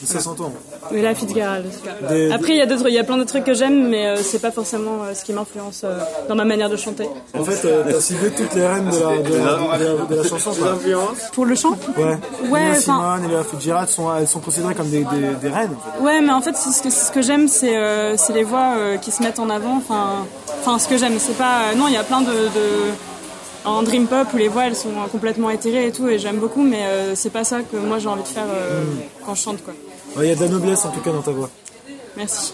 Euh, 0.04 0.06
Ça 0.08 0.20
s'entend. 0.20 0.52
mais 0.92 1.02
là, 1.02 1.16
Fitzgerald. 1.16 1.66
Des- 2.10 2.32
Après, 2.32 2.52
il 2.54 2.58
y 2.58 2.62
a 2.62 2.66
d'autres, 2.66 2.88
il 2.88 2.94
y 2.94 3.00
a 3.00 3.04
plein 3.04 3.18
de 3.18 3.24
trucs 3.24 3.44
que 3.44 3.54
j'aime, 3.54 3.88
mais 3.90 4.08
euh, 4.08 4.16
c'est 4.18 4.40
pas 4.42 4.52
forcément 4.52 5.04
euh, 5.04 5.14
ce 5.14 5.24
qui 5.24 5.34
m'influence 5.34 5.82
euh, 5.84 5.98
dans 6.28 6.36
ma 6.36 6.46
manière 6.46 6.70
de 6.70 6.76
chanter. 6.78 7.08
En 7.38 7.44
fait, 7.44 7.66
euh, 7.68 7.84
t'as 7.90 8.00
ciblé 8.02 8.30
toutes 8.32 8.54
les 8.54 8.68
reines 8.68 8.90
de 8.90 8.98
la, 9.00 9.18
de 9.18 9.34
la, 9.36 9.78
de 9.78 9.84
la, 10.00 10.06
de 10.06 10.16
la 10.22 10.24
chanson. 10.28 10.52
Pour 11.34 11.46
le 11.46 11.56
chant 11.56 11.72
Ouais. 11.98 12.18
Ouais, 12.50 12.60
Nina 12.62 12.76
Simone 12.80 13.24
et 13.26 13.28
Léa 13.30 13.44
Fitzgerald 13.44 13.90
sont, 13.90 14.16
elles 14.16 14.28
sont 14.28 14.40
considérées 14.40 14.76
comme 14.76 14.90
des, 14.90 15.00
des, 15.06 15.36
des 15.42 15.50
reines. 15.50 15.72
en 15.76 15.98
fait. 15.98 16.04
Ouais, 16.04 16.22
mais 16.22 16.32
en 16.32 16.42
fait, 16.42 16.56
ce 16.56 16.82
que, 16.82 16.90
ce 16.90 17.12
que 17.12 17.22
j'aime, 17.22 17.48
c'est 17.48 17.78
euh, 17.78 18.18
c'est 18.18 18.34
les 18.34 18.44
voix 18.44 18.74
euh, 18.78 18.98
qui 18.98 19.12
se 19.12 19.24
mettent 19.24 19.40
en 19.40 19.50
avant. 19.50 19.78
Enfin, 19.78 20.26
enfin, 20.60 20.78
ce 20.80 20.88
que 20.88 20.98
j'aime, 20.98 21.16
c'est 21.20 21.38
pas. 21.38 21.72
euh, 21.72 21.76
non, 21.76 21.88
il 21.88 21.94
y 21.94 21.98
a 21.98 22.04
plein 22.04 22.22
de, 22.22 22.28
de- 22.32 22.92
en 23.64 23.82
dream 23.82 24.06
pop 24.06 24.28
où 24.34 24.38
les 24.38 24.48
voix 24.48 24.66
elles 24.68 24.76
sont 24.76 24.90
complètement 25.12 25.50
éthérées 25.50 25.88
et 25.88 25.92
tout, 25.92 26.08
et 26.08 26.20
j'aime 26.20 26.38
beaucoup, 26.38 26.62
mais 26.62 26.84
euh, 26.84 27.16
c'est 27.16 27.32
pas 27.32 27.44
ça 27.44 27.62
que 27.62 27.78
moi 27.78 27.98
j'ai 27.98 28.08
envie 28.08 28.22
de 28.22 28.28
faire 28.28 28.44
euh, 28.48 28.84
quand 29.26 29.34
je 29.34 29.42
chante, 29.42 29.64
quoi. 29.64 29.74
Ouais, 30.16 30.26
Il 30.26 30.30
y 30.30 30.32
a 30.32 30.36
de 30.36 30.42
la 30.42 30.50
noblesse 30.50 30.86
en 30.86 30.92
tout 30.92 31.02
cas 31.02 31.12
dans 31.12 31.22
ta 31.22 31.32
voix. 31.32 31.50
Merci. 32.18 32.54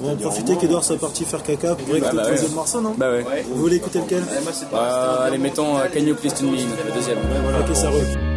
On 0.00 0.08
va 0.08 0.16
profiter 0.16 0.56
qu'Edouard 0.56 0.84
soit 0.84 0.98
parti 0.98 1.24
faire 1.24 1.42
caca 1.42 1.74
pour 1.76 1.88
écouter 1.96 2.00
bah 2.00 2.10
le 2.12 2.18
ouais. 2.18 2.24
troisième 2.24 2.52
morceau, 2.52 2.80
non 2.80 2.94
Bah 2.96 3.10
ouais. 3.12 3.24
Vous 3.48 3.56
voulez 3.60 3.76
écouter 3.76 4.00
lequel 4.00 4.22
Bah, 4.72 5.22
allez, 5.24 5.38
mettons 5.38 5.78
euh, 5.78 5.86
Can 5.92 6.00
You 6.00 6.14
Please 6.16 6.34
Tune 6.34 6.50
Me, 6.50 6.56
le 6.56 6.92
deuxième. 6.92 7.18
Ok, 7.18 7.76
ça 7.76 7.88
roule. 7.90 8.33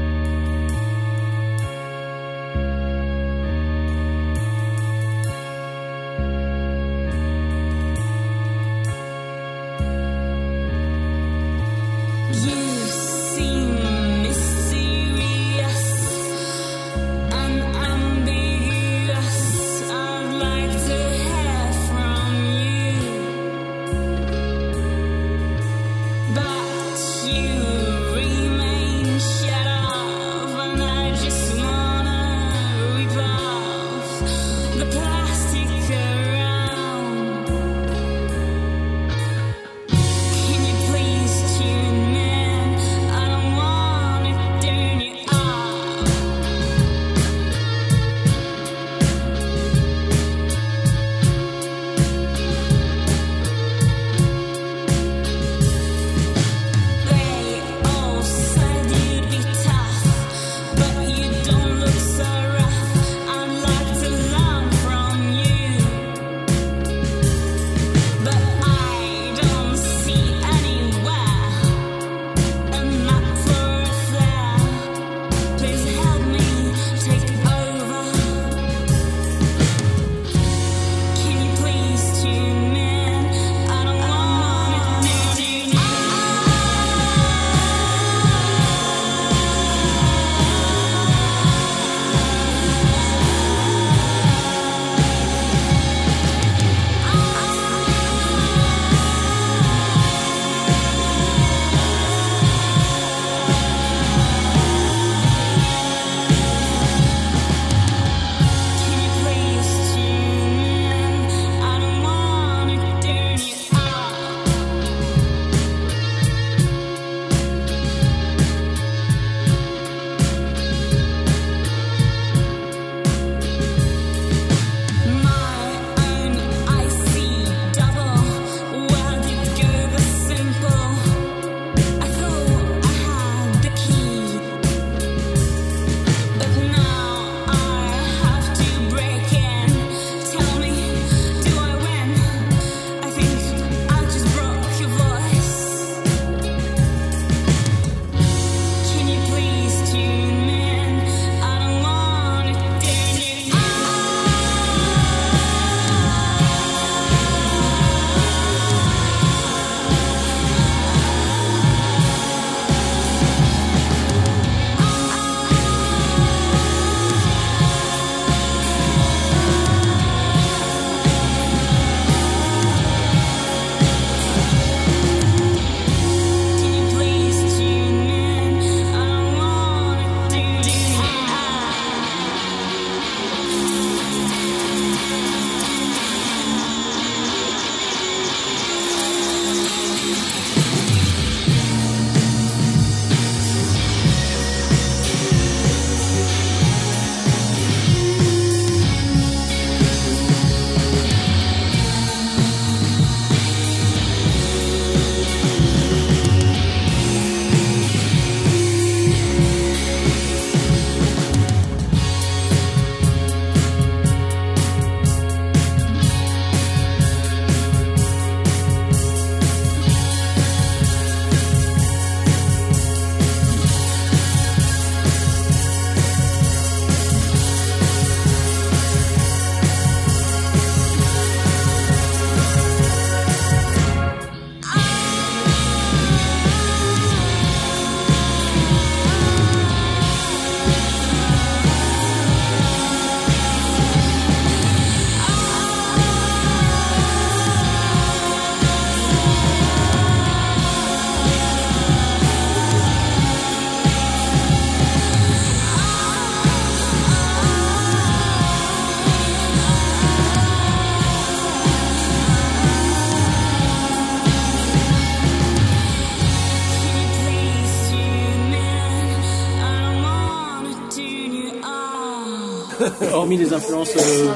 Hormis 273.14 273.38
les 273.38 273.54
influences 273.54 273.96
euh, 273.96 274.32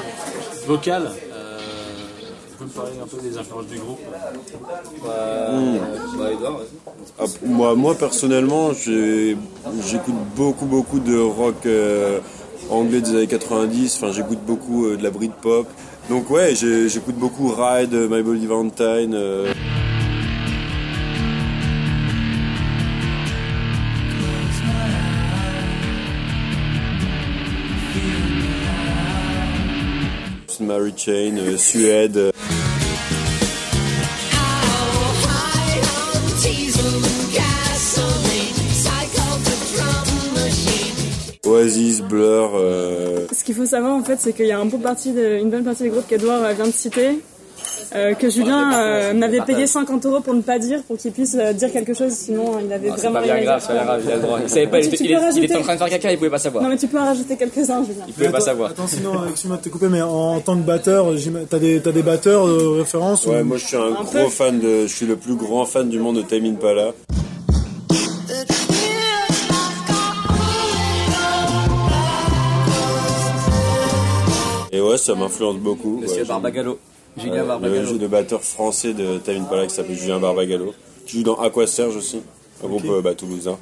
vocales, 0.68 1.12
euh, 1.34 1.58
vous 2.50 2.58
pouvez 2.58 2.70
me 2.70 2.74
parler 2.76 2.92
un 3.04 3.08
peu 3.08 3.18
des 3.22 3.38
influences 3.38 3.68
du 3.68 3.78
groupe 3.80 4.00
Bah, 5.04 6.32
Edouard, 6.32 6.58
vas-y. 6.58 6.66
Ah, 7.20 7.24
moi, 7.46 7.76
moi 7.76 7.96
personnellement, 7.96 8.72
j'écoute 8.74 10.16
beaucoup 10.36 10.66
beaucoup 10.66 11.00
de 11.00 11.18
rock 11.18 11.66
euh, 11.66 12.20
anglais 12.70 13.02
des 13.02 13.10
années 13.12 13.28
90. 13.28 13.96
Enfin, 13.98 14.12
j'écoute 14.12 14.40
beaucoup 14.46 14.86
euh, 14.86 14.98
de 14.98 15.04
la 15.04 15.12
Britpop. 15.12 15.68
Donc 16.10 16.30
ouais, 16.30 16.56
j'écoute 16.56 17.16
beaucoup 17.16 17.50
Ride, 17.56 17.94
My 17.94 18.22
Bloody 18.22 18.48
Valentine. 18.48 19.16
Mary 30.72 30.94
Chain, 30.96 31.36
euh, 31.38 31.58
Suède. 31.58 32.16
euh, 32.16 32.32
Oasis, 41.46 42.02
Blur. 42.02 42.52
euh, 42.56 43.26
Ce 43.32 43.44
qu'il 43.44 43.56
faut 43.56 43.66
savoir 43.66 43.94
en 43.96 44.04
fait, 44.04 44.18
c'est 44.20 44.34
qu'il 44.34 44.46
y 44.46 44.52
a 44.52 44.60
une 44.62 44.70
bonne 44.70 44.82
partie 44.82 45.12
des 45.12 45.90
groupes 45.90 46.08
qu'Edouard 46.08 46.54
vient 46.54 46.68
de 46.68 46.72
citer, 46.72 47.20
euh, 47.96 48.14
que 48.14 48.30
Julien 48.30 48.72
euh, 48.74 49.14
m'avait 49.14 49.42
payé 49.42 49.68
50 49.68 50.06
euros 50.06 50.20
pour 50.22 50.34
ne 50.34 50.42
pas 50.42 50.60
dire, 50.60 50.82
pour 50.84 50.98
qu'il 50.98 51.12
puisse 51.12 51.36
euh, 51.40 51.54
dire 51.54 51.72
quelque 51.72 51.94
chose, 51.94 52.12
sinon 52.14 52.58
il 52.64 52.72
avait 52.72 52.90
Ah, 52.90 52.94
C'est 52.96 53.02
vraiment 53.08 53.20
pas 53.20 53.26
bien 53.26 53.42
grave, 53.44 53.62
c'est 53.62 53.68
pas 53.68 53.74
bien 53.74 53.84
grave, 53.84 54.02
il 54.06 54.12
a 54.12 54.16
le 54.16 54.22
droit. 54.22 54.40
Il 54.44 54.50
savait 54.50 54.68
pas, 54.68 54.80
il 54.80 54.84
Tu- 54.84 54.88
était, 54.90 54.98
tu 54.98 55.04
il 55.04 55.08
peux 55.10 55.14
est- 55.14 55.18
il 55.18 55.24
rajouter- 55.26 55.46
était 55.46 55.56
en 55.58 55.62
train 55.62 55.74
de 55.74 55.78
faire 55.80 55.90
caca, 55.90 56.12
il 56.12 56.18
pouvait 56.18 56.30
pas 56.30 56.38
savoir. 56.40 56.64
Non 56.64 56.70
mais 56.70 56.78
tu 56.78 56.88
peux 56.88 57.00
en 57.00 57.06
rajouter 57.06 57.36
quelques-uns, 57.36 57.84
Julien. 57.84 58.04
Il 58.08 58.14
pouvait 58.14 58.30
pas 58.30 58.38
Attends- 58.38 58.46
savoir. 58.46 58.72
Attends, 58.72 58.88
sinon, 58.88 59.12
excuse-moi 59.30 59.58
de 59.58 59.62
te 59.64 59.70
couper, 59.70 59.88
mais 59.90 60.02
en, 60.02 60.40
tant 60.40 60.56
que 60.56 60.62
batteur, 60.66 61.08
t'as 61.50 61.60
des, 61.60 61.82
t'as 61.82 61.92
des 61.92 62.04
batteurs 62.04 62.48
de 62.48 62.66
référence 62.80 63.26
Ouais, 63.26 63.42
ou- 63.42 63.46
moi 63.46 63.58
je 63.58 63.66
suis 63.66 63.78
un, 63.78 63.82
Un 63.82 63.92
gros 63.92 64.06
peu. 64.12 64.28
fan 64.30 64.60
de, 64.60 64.88
je 64.88 64.94
suis 64.96 65.06
le 65.06 65.16
plus 65.18 65.36
grand 65.36 65.66
fan 65.66 65.90
du 65.90 66.00
monde 66.00 66.18
de 66.18 66.22
Tame 66.22 66.46
Impala. 66.46 66.92
Et 74.72 74.80
ouais, 74.80 74.98
ça 74.98 75.16
m'influence 75.16 75.58
beaucoup. 75.58 76.00
Monsieur 76.02 76.22
Ouais, 76.22 76.28
Barbagallo. 76.28 76.80
Julien 77.18 77.34
Ouais, 77.34 77.40
le, 77.42 77.46
Barbagallo. 77.48 77.98
le 78.00 78.08
batteur 78.08 78.42
français 78.42 78.94
de 78.94 79.18
Tame 79.18 79.38
Impala 79.42 79.68
qui 79.68 79.76
s'appelle 79.76 79.98
Julien 79.98 80.20
Barbagallo, 80.20 80.74
qui 81.06 81.18
joue 81.18 81.24
dans 81.24 81.36
Aqua 81.36 81.68
Serge 81.68 81.96
aussi, 81.98 82.22
un 82.64 82.68
groupe 82.68 82.86
euh, 82.86 83.02
bah, 83.02 83.14
toulousain. 83.16 83.58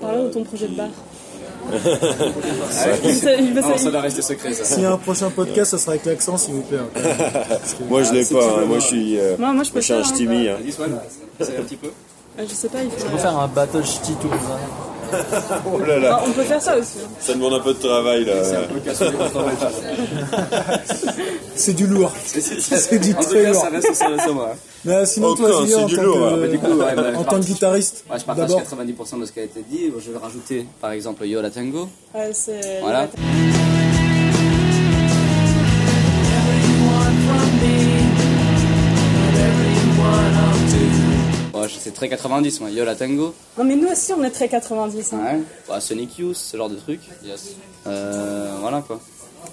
Parle 0.00 0.24
de 0.24 0.28
ton 0.32 0.44
projet 0.44 0.68
de 0.68 0.74
bar. 0.74 0.88
Ah 1.72 2.86
Il 3.04 3.10
veut- 3.12 3.30
il 3.38 3.54
veut- 3.54 3.60
Non, 3.60 3.78
ça 3.78 3.90
doit 3.90 4.00
rester 4.00 4.20
secret, 4.22 4.52
ça. 4.52 4.64
S'il 4.64 4.82
y 4.82 4.84
a 4.84 4.92
un 4.92 4.96
prochain 4.98 5.30
podcast, 5.30 5.70
ça 5.70 5.78
sera 5.78 5.92
avec 5.92 6.04
l'accent, 6.04 6.36
s'il 6.36 6.54
vous 6.54 6.62
plaît. 6.62 6.78
hein. 6.78 7.00
Moi 7.88 8.02
je 8.02 8.12
l'ai 8.12 8.24
pas, 8.24 8.44
hein. 8.44 8.64
moi 8.66 8.78
je 8.80 8.86
suis, 8.86 9.18
euh, 9.18 9.36
Moi, 9.38 9.52
moi, 9.52 9.62
je 9.62 9.70
peux 9.70 9.80
suis 9.80 9.92
un 9.92 10.02
faire, 10.02 10.06
hein. 10.06 10.14
ch'timi. 10.14 10.48
hein. 10.48 10.56
Un 11.40 11.62
petit 11.62 11.76
peu. 11.76 11.86
Euh, 12.38 12.44
Je 12.48 12.52
sais 12.52 12.68
pas, 12.68 12.78
il 12.82 12.90
faut. 12.90 13.06
On 13.06 13.10
peut 13.12 13.18
faire 13.18 13.38
un 13.38 13.46
battle 13.48 13.84
ch'ti 13.84 14.12
toulousain. 14.14 14.58
Oh 15.72 15.78
là 15.78 15.98
là, 15.98 16.18
Ah, 16.20 16.24
on 16.26 16.30
peut 16.32 16.42
faire 16.42 16.60
ça 16.62 16.76
aussi. 16.78 16.98
ça 17.20 17.34
demande 17.34 17.54
un 17.54 17.60
peu 17.60 17.74
de 17.74 17.78
travail 17.78 18.24
là. 18.24 18.34
C'est 21.54 21.74
du 21.74 21.86
lourd. 21.86 22.12
C'est 22.24 22.98
du 22.98 23.14
très 23.14 23.42
cas, 23.44 23.52
lourd. 23.52 23.62
ça 23.62 23.68
reste 23.70 23.94
sur 23.94 24.20
sur 24.22 24.34
moi. 24.34 24.54
Mais 24.84 25.06
sinon, 25.06 25.28
Oh, 25.30 25.34
toi, 25.36 25.48
c'est 25.66 25.74
en 25.76 25.86
du 25.86 25.96
tant 25.96 26.02
lourd, 26.02 26.30
que. 26.32 26.36
Mais 26.40 26.48
du 26.48 26.58
coup, 26.58 26.72
ouais, 26.72 26.94
bah, 26.96 27.04
en 27.16 27.24
tant 27.24 27.40
que 27.40 27.44
guitariste, 27.44 28.04
Ouais, 28.10 28.18
je 28.18 28.24
partage 28.24 28.48
d'abord. 28.48 28.62
90% 28.62 29.20
de 29.20 29.26
ce 29.26 29.32
qui 29.32 29.40
a 29.40 29.44
été 29.44 29.62
dit. 29.70 29.92
Je 30.04 30.10
vais 30.10 30.18
rajouter, 30.18 30.66
par 30.80 30.90
exemple, 30.92 31.24
Yo 31.24 31.40
la 31.40 31.50
Tango. 31.50 31.88
Ouais, 32.14 32.30
c'est. 32.32 32.80
Voilà. 32.80 33.08
C'est 41.68 41.92
très 41.94 42.08
90, 42.08 42.60
moi. 42.60 42.70
Yo 42.70 42.84
la 42.84 42.94
Tango. 42.94 43.34
Non, 43.58 43.64
mais 43.64 43.76
nous 43.76 43.88
aussi, 43.88 44.12
on 44.12 44.22
est 44.24 44.30
très 44.30 44.48
90. 44.48 45.12
hein. 45.12 45.18
Ouais. 45.68 45.74
Ouais, 45.74 45.80
Sonic 45.80 46.18
Youth, 46.18 46.36
ce 46.36 46.56
genre 46.56 46.68
de 46.70 46.76
truc. 46.76 47.00
Yes. 47.24 47.50
Euh, 47.86 48.54
voilà 48.60 48.80
quoi. 48.80 49.00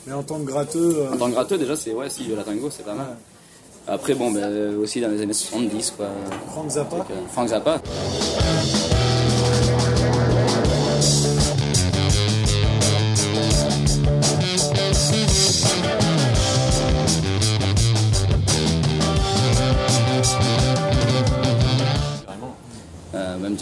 Mais 0.07 0.13
en 0.13 0.23
tant 0.23 0.37
que 0.39 0.45
gratteux, 0.45 0.97
euh, 0.99 1.13
En 1.13 1.17
tant 1.17 1.27
que 1.27 1.31
gratteux, 1.33 1.57
déjà, 1.57 1.75
c'est 1.75 1.93
ouais, 1.93 2.09
si, 2.09 2.23
Yo 2.25 2.35
la 2.35 2.43
Tango, 2.43 2.69
c'est 2.69 2.85
pas 2.85 2.93
mal. 2.93 3.17
Après, 3.87 4.13
bon, 4.13 4.31
euh, 4.35 4.77
aussi 4.79 5.01
dans 5.01 5.07
les 5.09 5.21
années 5.21 5.33
70, 5.33 5.93
quoi. 5.97 6.07
Frank 6.51 6.69
Zappa. 6.69 6.97
Donc, 6.97 7.05
euh, 7.09 7.13
Frank 7.31 7.47
Zappa. 7.49 7.81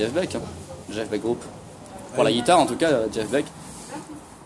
Jeff 0.08 0.14
Beck, 0.14 0.36
hein. 0.36 0.42
Jeff 0.90 1.10
Beck 1.10 1.22
Group. 1.22 1.44
Pour 2.16 2.24
la 2.24 2.32
guitare, 2.32 2.60
en 2.60 2.66
tout 2.66 2.78
cas, 2.78 2.90
euh, 2.92 3.08
Jeff 3.14 3.28
Beck. 3.30 3.46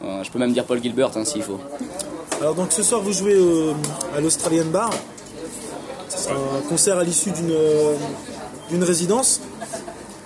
Euh, 0.03 0.23
je 0.23 0.31
peux 0.31 0.39
même 0.39 0.53
dire 0.53 0.65
Paul 0.65 0.81
Gilbert 0.81 1.11
hein, 1.15 1.23
s'il 1.23 1.43
faut. 1.43 1.59
Alors 2.41 2.55
donc 2.55 2.71
ce 2.71 2.81
soir 2.81 3.01
vous 3.01 3.13
jouez 3.13 3.35
euh, 3.35 3.73
à 4.17 4.19
l'Australian 4.19 4.65
Bar. 4.65 4.89
C'est 6.09 6.31
un 6.31 6.67
concert 6.67 6.97
à 6.97 7.03
l'issue 7.03 7.29
d'une 7.29 7.51
euh, 7.51 7.93
d'une 8.71 8.83
résidence. 8.83 9.39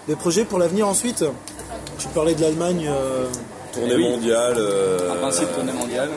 Des 0.07 0.15
projets 0.15 0.45
pour 0.45 0.57
l'avenir 0.59 0.87
ensuite? 0.87 1.25
Tu 1.97 2.07
parlais 2.09 2.33
de 2.33 2.41
l'Allemagne. 2.41 2.85
euh, 2.87 3.25
Tournée 3.73 3.89
Eh 3.91 3.95
oui. 3.97 4.09
mondiale. 4.09 4.55
euh, 4.57 5.11
En 5.11 5.15
principe, 5.15 5.53
tournée 5.53 5.73
mondiale. 5.73 6.09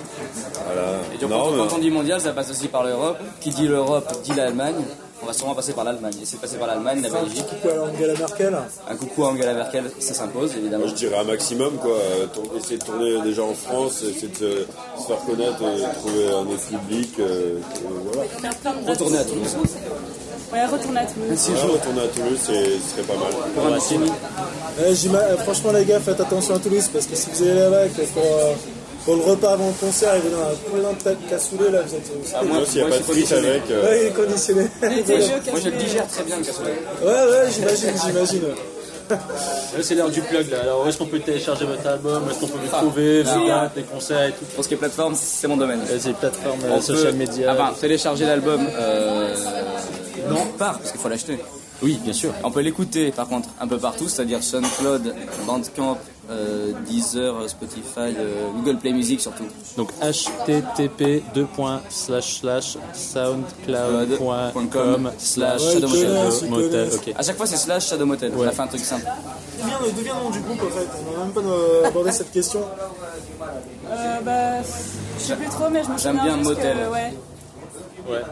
Voilà. 0.67 0.83
Et 1.13 1.19
donc, 1.19 1.31
Non, 1.31 1.39
quand, 1.57 1.65
mais- 1.67 1.73
on 1.75 1.79
dit 1.79 1.91
mondial, 1.91 2.21
ça 2.21 2.33
passe 2.33 2.51
aussi 2.53 2.69
par 2.69 2.85
l'Europe. 2.85 3.19
Qui 3.41 3.51
dit 3.51 3.67
l'Europe 3.67 4.07
dit 4.23 4.35
l'Allemagne. 4.37 4.77
On 5.23 5.27
va 5.27 5.33
sûrement 5.33 5.55
passer 5.55 5.73
par 5.73 5.85
l'Allemagne. 5.85 6.15
Et 6.23 6.25
c'est 6.25 6.41
passer 6.41 6.57
par 6.57 6.69
l'Allemagne, 6.69 7.03
la 7.03 7.09
Belgique. 7.11 7.45
Coucou 7.49 7.69
à 7.69 7.83
Angela 7.89 8.15
Merkel. 8.15 8.57
Un 8.89 8.97
coucou 8.97 9.25
à 9.25 9.29
Angela 9.31 9.53
Merkel, 9.55 9.85
ça 9.99 10.15
s'impose 10.15 10.53
évidemment. 10.57 10.85
Moi, 10.85 10.89
je 10.95 10.95
dirais 10.95 11.19
un 11.19 11.25
maximum, 11.25 11.77
quoi. 11.77 11.91
Euh, 11.93 12.27
Essayer 12.59 12.79
de 12.79 12.85
tourner 12.85 13.21
déjà 13.23 13.43
en 13.43 13.55
France, 13.55 14.03
essayer 14.03 14.29
de 14.29 14.37
se, 14.37 15.03
se 15.03 15.07
faire 15.07 15.19
connaître, 15.27 15.63
euh, 15.63 15.87
trouver 16.01 16.27
un 16.29 16.47
autre 16.47 16.67
public. 16.69 17.11
euh, 17.19 17.25
euh, 17.25 17.59
voilà. 18.13 18.89
Retourner 18.89 19.19
à 19.19 19.25
Toulouse. 19.25 19.57
Ouais, 20.53 20.65
retourner 20.67 21.01
à 21.01 21.05
Toulouse. 21.07 21.51
Voilà, 21.51 21.73
retourner 21.75 22.01
à 22.01 22.07
Toulouse, 22.09 22.39
c'est- 22.43 22.65
ce 22.79 22.91
serait 22.93 23.03
pas 23.03 23.15
mal. 23.15 23.33
Pour 23.55 23.67
un. 23.67 23.79
Eh, 24.81 25.09
euh, 25.09 25.37
franchement 25.39 25.73
les 25.73 25.85
gars, 25.85 26.01
faites 26.01 26.21
attention 26.21 26.55
à 26.55 26.59
Toulouse 26.59 26.89
parce 26.93 27.07
que 27.07 27.17
si 27.17 27.29
vous 27.31 27.43
allez 27.43 27.55
là-bas 27.55 27.85
pour, 28.15 28.23
euh, 28.23 28.53
pour 29.09 29.17
le 29.17 29.23
repas 29.23 29.53
avant 29.53 29.69
le 29.69 29.87
concert, 29.87 30.13
il 30.17 30.21
va 30.21 30.29
y 30.29 30.33
avoir 30.35 30.51
plein 30.55 30.93
de 30.93 31.03
tas 31.03 31.15
de 31.15 31.31
cassoulet 31.31 31.71
là. 31.71 31.81
Vous 31.81 31.95
êtes, 31.95 32.13
Ah, 32.35 32.43
Moi, 32.45 32.59
s'il 32.67 32.83
n'y 32.83 32.87
a 32.87 32.91
pas 32.91 32.99
de 32.99 33.03
frites 33.05 33.15
conditionné. 33.15 33.49
avec. 33.49 33.63
euh, 33.71 33.83
Ouais, 33.89 34.01
il 34.03 34.07
est 34.09 34.11
conditionné. 34.11 34.63
Moi 34.83 35.61
je 35.65 35.71
le 35.71 35.77
digère 35.79 36.07
très 36.09 36.25
bien 36.25 36.37
le 36.37 36.45
cassoulet. 36.45 36.75
Ouais, 37.03 37.09
ouais, 37.09 37.51
j'imagine, 37.51 37.93
j'imagine. 38.05 38.43
Là, 39.09 39.17
c'est 39.81 39.95
l'heure 39.95 40.11
du 40.11 40.21
plug 40.21 40.51
là. 40.51 40.59
Alors, 40.61 40.85
où 40.85 40.89
est-ce 40.91 40.99
qu'on 40.99 41.07
peut 41.07 41.21
télécharger 41.21 41.65
votre 41.65 41.87
album? 41.87 42.25
Où 42.27 42.31
est-ce 42.31 42.41
qu'on 42.41 42.49
peut 42.49 42.59
vous 42.63 42.69
trouver 42.77 43.23
Vos 43.23 43.47
dates, 43.47 43.73
les 43.77 43.83
concerts 43.85 44.25
et 44.25 44.33
tout? 44.33 44.45
Pour 44.55 44.63
ce 44.63 44.69
qui 44.69 44.75
est 44.75 44.77
plateforme, 44.77 45.15
c'est 45.19 45.49
mon 45.49 45.57
domaine. 45.57 45.81
Et 45.91 45.99
ces 45.99 46.13
plateformes 46.13 46.61
On 46.71 46.77
euh, 46.77 46.81
social 46.83 47.15
media. 47.15 47.55
Enfin, 47.55 47.73
télécharger 47.81 48.27
l'album. 48.27 48.61
Euh... 48.79 49.35
Non, 50.29 50.45
pas, 50.59 50.77
parce 50.79 50.91
qu'il 50.93 51.01
faut 51.01 51.09
l'acheter. 51.09 51.39
Oui, 51.83 51.99
bien 52.03 52.13
sûr. 52.13 52.33
On 52.43 52.51
peut 52.51 52.61
l'écouter 52.61 53.13
par 53.13 53.29
contre 53.29 53.49
un 53.61 53.69
peu 53.69 53.79
partout, 53.79 54.09
c'est-à-dire 54.09 54.43
SoundCloud, 54.43 55.15
Bandcamp, 55.47 55.97
euh, 56.31 56.73
Deezer, 56.87 57.49
Spotify, 57.49 58.15
euh, 58.19 58.49
Google 58.57 58.79
Play 58.79 58.93
Music 58.93 59.21
surtout. 59.21 59.45
Donc 59.77 59.91
http 60.01 61.23
soundcloud.com 63.69 65.11
slash 65.19 65.63
Ouais, 65.63 65.73
Shadow 65.75 65.89
Motel. 65.89 66.09
je 66.31 66.39
connais. 66.41 66.51
motel. 66.51 66.89
Ok. 66.95 67.15
À 67.17 67.23
chaque 67.23 67.37
fois 67.37 67.47
c'est 67.47 67.57
slash 67.57 67.87
Shadow 67.89 68.07
Motel, 68.07 68.33
on 68.37 68.43
a 68.43 68.51
fait 68.51 68.63
un 68.63 68.67
truc 68.67 68.81
simple. 68.81 69.07
D'où 69.61 69.67
vient, 69.67 69.79
d'où 69.95 70.03
vient 70.03 70.15
le 70.19 70.25
nom 70.25 70.31
du 70.31 70.41
groupe 70.41 70.63
en 70.63 70.71
fait? 70.77 70.87
On 70.99 71.19
n'a 71.19 71.25
même 71.25 71.33
pas 71.33 71.41
euh, 71.41 71.85
abordé 71.87 72.11
cette 72.13 72.33
question. 72.33 72.61
Euh, 73.91 74.21
bah, 74.25 74.63
je 75.19 75.23
sais 75.25 75.37
plus 75.37 75.47
trop, 75.47 75.69
mais 75.71 75.83
je 75.85 75.89
me 75.91 75.99
J'aime 75.99 76.17
souviens 76.19 76.37
bien 76.37 76.45
Motel. 76.45 76.77
que, 76.77 76.93
ouais. 76.93 77.13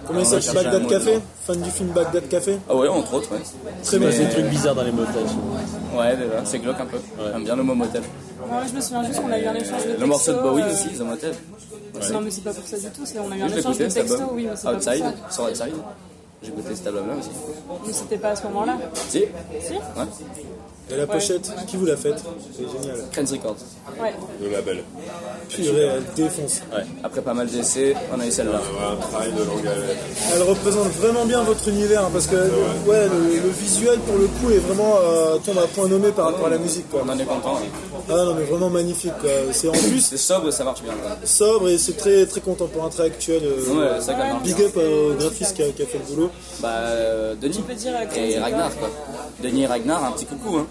Comment 0.06 0.20
il 0.20 0.26
s'appelle 0.26 0.64
Bagdad 0.64 0.86
Café. 0.88 1.18
Fan 1.46 1.60
du 1.62 1.70
film 1.70 1.88
Bagdad 1.90 2.28
Café 2.28 2.58
Ah 2.68 2.74
ouais, 2.76 2.88
entre 2.88 3.14
autres, 3.14 3.32
ouais. 3.32 3.38
Très 3.84 3.98
bien. 3.98 4.10
C'est 4.10 4.24
des 4.26 4.30
trucs 4.30 4.46
bizarres 4.46 4.74
dans 4.74 4.82
les 4.82 4.92
motels. 4.92 5.14
Ouais, 5.96 6.16
déjà, 6.16 6.44
c'est 6.44 6.58
glauque 6.58 6.80
un 6.80 6.86
peu. 6.86 6.98
J'aime 7.32 7.44
bien 7.44 7.56
le 7.56 7.62
mot 7.62 7.74
motel. 7.74 8.02
Ouais, 8.02 8.58
je 8.68 8.74
me 8.76 8.80
souviens 8.80 9.04
juste 9.04 9.20
qu'on 9.20 9.30
a 9.32 9.38
eu 9.38 9.46
un 9.46 9.54
échange 9.54 9.70
de 9.70 9.82
textos. 9.82 10.00
Le 10.00 10.06
morceau 10.06 10.32
de 10.32 10.38
Bowie 10.38 10.62
euh, 10.62 10.72
aussi, 10.72 10.88
The 10.90 11.00
Motel. 11.00 11.34
Non, 12.12 12.20
mais 12.20 12.30
c'est 12.30 12.44
pas 12.44 12.52
pour 12.52 12.66
ça 12.66 12.76
du 12.78 12.86
tout. 12.86 13.02
c'est- 13.04 13.18
On 13.18 13.30
a 13.32 13.36
eu 13.36 13.42
un 13.42 13.48
échange 13.48 13.78
de 13.78 13.84
album. 13.98 14.28
oui, 14.32 14.46
mais 14.48 14.56
c'est 14.56 14.62
pas 14.64 14.70
pour 14.74 14.78
Outside, 14.78 15.02
ça. 15.02 15.34
sur 15.34 15.44
Outside. 15.44 15.74
J'ai 16.42 16.48
écouté 16.50 16.74
cet 16.74 16.86
album-là 16.88 17.14
aussi. 17.18 17.30
Mais 17.86 17.92
c'était 17.92 18.18
pas 18.18 18.30
à 18.30 18.36
ce 18.36 18.42
moment-là. 18.44 18.76
Si 19.08 19.10
Si 19.60 19.72
Ouais. 19.72 19.80
Et 20.88 20.96
la 20.96 21.04
pochette, 21.08 21.50
qui 21.66 21.76
vous 21.76 21.84
l'a 21.86 21.96
faite 21.96 22.22
C'est 22.56 22.62
génial. 22.80 22.98
Krenz 23.10 23.32
Records. 23.32 23.56
Ouais. 24.00 24.14
Le 24.40 24.48
label. 24.50 24.84
Purée, 25.48 25.80
elle 25.96 26.04
défonce. 26.14 26.60
Après 27.02 27.22
pas 27.22 27.34
mal 27.34 27.48
d'essais, 27.48 27.94
on 28.16 28.20
a 28.20 28.26
eu 28.26 28.30
celle-là. 28.30 28.60
Travail 29.10 29.32
de 29.32 29.38
longue. 29.42 29.68
Elle 30.32 30.42
représente 30.42 30.86
vraiment 30.92 31.24
bien 31.24 31.42
votre 31.42 31.66
univers 31.68 32.04
hein, 32.04 32.10
parce 32.12 32.28
que 32.28 32.36
ouais, 32.36 33.08
le, 33.08 33.34
le 33.42 33.48
visuel 33.48 33.98
pour 34.00 34.16
le 34.16 34.26
coup 34.26 34.50
est 34.52 34.58
vraiment 34.58 34.94
euh, 35.02 35.38
tombe 35.38 35.58
à 35.58 35.66
point 35.66 35.88
nommé 35.88 36.12
par 36.12 36.26
rapport 36.26 36.46
à 36.46 36.50
la 36.50 36.58
musique. 36.58 36.88
Quoi. 36.88 37.02
On 37.04 37.08
en 37.08 37.18
est 37.18 37.24
content. 37.24 37.58
Ah 38.08 38.12
non 38.24 38.34
mais 38.34 38.44
vraiment 38.44 38.70
magnifique. 38.70 39.18
quoi. 39.20 39.30
C'est 39.50 39.68
en 39.68 39.72
plus 39.72 40.00
C'est 40.00 40.16
sobre, 40.16 40.52
ça 40.52 40.62
marche 40.62 40.82
bien. 40.82 40.92
quoi. 40.92 41.16
sobre 41.24 41.68
et 41.68 41.78
c'est 41.78 41.96
très 41.96 42.26
très 42.26 42.40
contemporain, 42.40 42.90
très 42.90 43.06
actuel. 43.06 43.42
euh, 43.44 43.96
Ouais, 43.96 44.00
ça 44.00 44.14
Big 44.44 44.54
bien. 44.54 44.66
up 44.66 44.72
euh, 44.76 45.10
au 45.10 45.14
graphiste 45.16 45.56
qui 45.56 45.64
a, 45.64 45.70
qui 45.70 45.82
a 45.82 45.86
fait 45.86 45.98
le 45.98 46.14
boulot. 46.14 46.25
Bah, 46.60 46.68
euh, 46.74 47.34
Denis 47.40 47.60
peux 47.66 47.74
dire, 47.74 47.92
euh, 47.94 48.04
Krenz 48.06 48.34
et. 48.34 48.38
Ragnar, 48.38 48.70
quoi. 48.76 48.88
Denis 49.42 49.62
et 49.62 49.66
Ragnar, 49.66 50.04
un 50.04 50.12
petit 50.12 50.26
coucou. 50.26 50.56
Hein. 50.58 50.66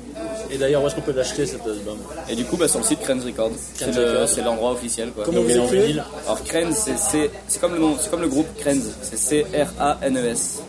Et 0.52 0.58
d'ailleurs, 0.58 0.84
où 0.84 0.88
est-ce 0.88 0.96
qu'on 0.96 1.02
peut 1.02 1.12
l'acheter 1.14 1.46
cet 1.46 1.62
album? 1.66 1.98
Et 2.30 2.36
du 2.36 2.46
coup, 2.46 2.58
bah, 2.58 2.68
sur 2.68 2.80
le 2.80 2.86
site 2.86 3.02
Krenz 3.02 3.24
Records. 3.26 3.52
C'est 3.74 3.84
Krenz 3.86 3.98
le- 3.98 4.12
Records. 4.12 4.30
c'est 4.30 4.42
l'endroit 4.42 4.72
officiel. 4.72 5.12
Quoi. 5.12 5.24
Comment 5.26 5.38
Donc, 5.40 5.46
vous 5.48 5.52
il 5.52 5.58
est 5.58 5.60
en 5.60 5.66
écrivez 5.66 5.82
vinyle. 5.88 6.04
Alors 6.26 6.44
Krenz, 6.44 6.76
c'est- 6.78 6.98
c'est 6.98 7.32
c'est 7.48 7.60
comme 7.62 7.74
le 7.74 7.80
nom, 7.80 7.96
c'est 8.02 8.10
comme 8.10 8.22
le 8.22 8.28
groupe 8.28 8.48
Krenz, 8.60 8.84
c'est 9.02 9.18
C-R-A-N-E-S. 9.18 10.60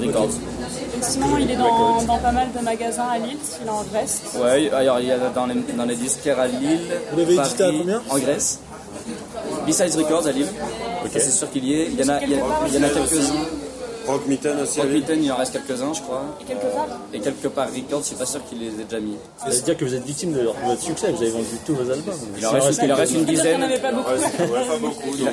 Records. 0.00 0.24
Et 0.28 1.02
sinon, 1.02 1.36
il 1.38 1.50
est 1.50 1.56
dans, 1.56 2.02
dans 2.02 2.18
pas 2.18 2.32
mal 2.32 2.48
de 2.58 2.62
magasins 2.64 3.06
à 3.08 3.18
Lille, 3.18 3.36
il 3.62 3.66
est 3.66 3.70
en 3.70 3.82
Grèce. 3.84 4.22
Ouais, 4.38 4.70
alors 4.70 5.00
il 5.00 5.06
y 5.06 5.12
a 5.12 5.18
dans 5.34 5.46
les, 5.46 5.54
dans 5.76 5.84
les 5.84 5.96
disquaires 5.96 6.38
à 6.40 6.46
Lille, 6.46 6.80
Vous 7.12 7.18
l'avez 7.18 7.34
édité 7.34 7.62
à 7.62 7.66
Paris, 7.66 7.76
combien? 7.80 8.02
En 8.10 8.18
Grèce. 8.18 8.60
Besides 9.66 9.94
Records 9.96 10.26
à 10.26 10.32
Lille. 10.32 10.46
Ça, 11.12 11.20
c'est 11.20 11.30
sûr 11.30 11.50
qu'il 11.50 11.64
y 11.64 11.74
est. 11.80 11.86
Il 11.86 12.00
y 12.00 12.04
en 12.04 12.08
a, 12.14 12.20
il 12.22 12.30
y 12.30 12.34
a- 12.34 12.38
il 12.68 12.74
y 12.74 12.78
en 12.78 12.82
a 12.82 12.88
quelques-uns. 12.88 13.34
Rock 14.06 14.26
Mitten 14.26 14.60
aussi. 14.60 14.80
Rock 14.80 14.90
Mitten, 14.90 15.22
il 15.22 15.32
en 15.32 15.36
reste 15.36 15.52
quelques-uns, 15.52 15.92
je 15.92 16.00
crois. 16.02 16.22
Et 16.40 16.44
quelque 16.44 16.66
part, 16.66 16.86
Et 17.12 17.20
quelque 17.20 17.48
part 17.48 17.68
Records, 17.68 18.02
je 18.02 18.06
suis 18.06 18.16
pas 18.16 18.26
sûr 18.26 18.44
qu'il 18.44 18.58
les 18.58 18.68
ait 18.68 18.84
déjà 18.84 19.00
mis. 19.00 19.16
Ça 19.36 19.48
veut 19.48 19.60
dire 19.60 19.76
que 19.76 19.84
vous 19.84 19.94
êtes 19.94 20.04
victime 20.04 20.32
de, 20.32 20.48
votre 20.64 20.82
succès, 20.82 21.10
vous 21.10 21.22
avez 21.22 21.30
vendu 21.30 21.46
tous 21.64 21.74
vos 21.74 21.90
albums. 21.90 22.14
Il 22.36 22.46
en 22.46 22.50
reste, 22.50 22.80
il 22.82 22.92
en 22.92 22.96
reste 22.96 23.14
une 23.14 23.24
dizaine. 23.24 23.64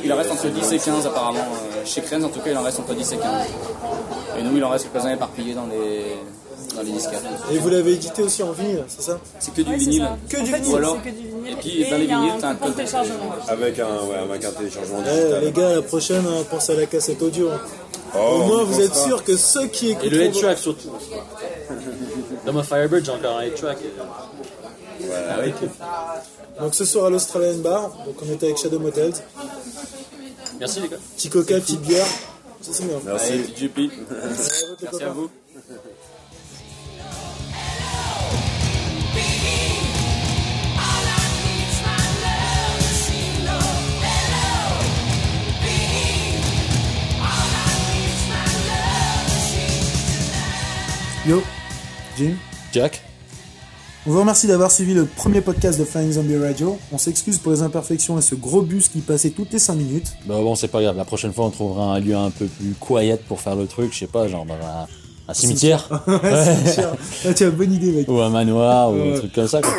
il 0.04 0.14
en 0.14 0.16
reste 0.18 0.32
entre 0.32 0.48
10 0.48 0.72
et 0.74 0.80
15 0.80 1.06
apparemment. 1.08 1.40
Euh, 1.40 1.86
Chez 1.86 2.02
Krenz, 2.02 2.24
en 2.26 2.30
tout 2.30 2.40
cas, 2.40 2.52
il 2.52 2.58
en 2.58 2.64
reste 2.64 2.80
entre 2.80 2.94
10 2.94 3.14
et 3.14 3.18
15. 3.18 3.26
Et 4.40 4.44
nous, 4.44 4.58
il 4.58 4.64
en 4.64 4.70
reste 4.70 4.90
quelques-uns 4.92 5.14
éparpillés 5.14 5.54
dans 5.54 5.68
les, 5.68 6.18
dans 6.76 6.82
les 6.84 6.92
disquaires. 6.92 7.22
Et 7.52 7.58
vous 7.58 7.70
l'avez 7.70 7.94
édité 7.94 8.24
aussi 8.24 8.44
en 8.44 8.52
vinyle, 8.52 8.84
c'est 8.88 9.02
ça? 9.04 9.20
C'est 9.40 9.54
que 9.54 9.62
du 9.62 9.70
Ouais, 9.72 9.78
vinyle. 9.78 10.08
Que 10.30 10.38
du 10.42 10.46
fait, 10.48 10.58
vinyle. 10.60 10.74
Ou 10.74 10.78
alors- 10.78 10.98
c'est 11.04 11.10
que 11.12 11.16
du 11.16 11.28
vinyle. 11.28 11.52
et 11.52 11.56
puis, 11.56 11.90
dans 11.90 11.98
les 11.98 12.06
vinyles, 12.06 12.32
un 12.32 12.40
t'as 12.40 12.56
code. 12.56 12.76
téléchargement. 12.76 13.36
Avec 13.48 13.80
un, 13.80 13.86
ouais, 14.06 14.16
avec 14.30 14.46
un 14.46 14.52
téléchargement 14.52 15.00
Eh, 15.06 15.10
digital. 15.10 15.44
Les 15.44 15.52
gars, 15.52 15.76
la 15.76 15.82
prochaine, 15.82 16.26
hein, 16.28 16.44
pensez 16.50 16.72
à 16.74 16.76
la 16.76 16.86
cassette 16.86 17.22
audio. 17.22 17.50
Oh, 18.16 18.20
Au 18.20 18.44
moins, 18.44 18.64
vous 18.64 18.80
êtes 18.82 18.96
sûr 18.96 19.24
que 19.24 19.36
ceux 19.36 19.68
qui 19.68 19.88
Et 19.88 19.92
écoutent. 19.92 20.12
le 20.12 20.22
head-track 20.22 20.58
surtout. 20.58 20.90
Dans 22.46 22.54
ma 22.54 22.64
Firebird, 22.64 23.04
j'ai 23.06 23.12
encore 23.12 23.38
un 23.38 23.42
head-track. 23.42 23.78
Donc 26.60 26.76
ce 26.76 26.86
soir 26.86 27.06
à 27.06 27.10
l'Australian 27.10 27.58
Bar, 27.60 27.90
donc 28.06 28.16
on 28.28 28.32
était 28.32 28.46
avec 28.48 28.58
Shadow 28.58 28.80
Motels. 28.80 29.14
Merci 30.60 30.82
les 30.82 30.88
gars. 30.90 30.98
Petit 31.18 31.30
coca, 31.30 31.56
petite 31.60 31.82
bière. 31.82 32.06
Ça 32.62 32.72
c'est 32.72 32.86
bien. 32.86 33.00
Merci. 33.04 33.34
Allez, 33.34 33.44
JP. 33.58 33.78
Allez, 33.78 33.90
Merci 34.82 35.04
à 35.04 35.10
vous. 35.10 35.30
Yo, 51.28 51.42
Jim. 52.18 52.34
Jack 52.74 53.02
On 54.06 54.12
vous 54.12 54.20
remercie 54.20 54.48
d'avoir 54.48 54.72
suivi 54.72 54.94
le 54.94 55.06
premier 55.06 55.42
podcast 55.42 55.80
de 55.80 55.86
Flying 55.86 56.12
Zombie 56.12 56.38
Radio. 56.38 56.78
On 56.92 56.98
s'excuse 56.98 57.38
pour 57.38 57.52
les 57.54 57.62
imperfections 57.62 58.18
et 58.18 58.22
ce 58.22 58.36
gros 58.36 58.62
bus 58.62 58.90
qui 58.90 59.00
passait 59.00 59.30
toutes 59.30 59.54
les 59.54 59.60
5 59.60 59.76
minutes. 59.76 60.08
Bah 60.26 60.36
bon, 60.42 60.56
c'est 60.56 60.68
pas 60.68 60.82
grave. 60.82 60.98
La 60.98 61.06
prochaine 61.06 61.32
fois, 61.32 61.46
on 61.46 61.50
trouvera 61.50 61.94
un 61.96 62.00
lieu 62.00 62.16
un 62.16 62.30
peu 62.30 62.46
plus 62.46 62.74
quiet 62.80 63.20
pour 63.28 63.40
faire 63.40 63.56
le 63.56 63.68
truc. 63.68 63.94
Je 63.94 64.00
sais 64.00 64.08
pas, 64.08 64.28
genre 64.28 64.46
dans 64.46 64.56
un, 64.56 64.88
un 65.30 65.34
cimetière 65.34 65.88
ouais, 66.08 66.72
sûr. 66.74 66.90
Ah, 67.26 67.34
tu 67.34 67.44
as 67.46 67.52
bonne 67.52 67.74
idée, 67.74 67.92
mec. 67.92 68.10
ou 68.10 68.20
un 68.20 68.30
manoir 68.30 68.92
ou 68.92 69.14
un 69.14 69.18
truc 69.18 69.34
comme 69.34 69.48
ça. 69.48 69.62
Quoi. 69.62 69.72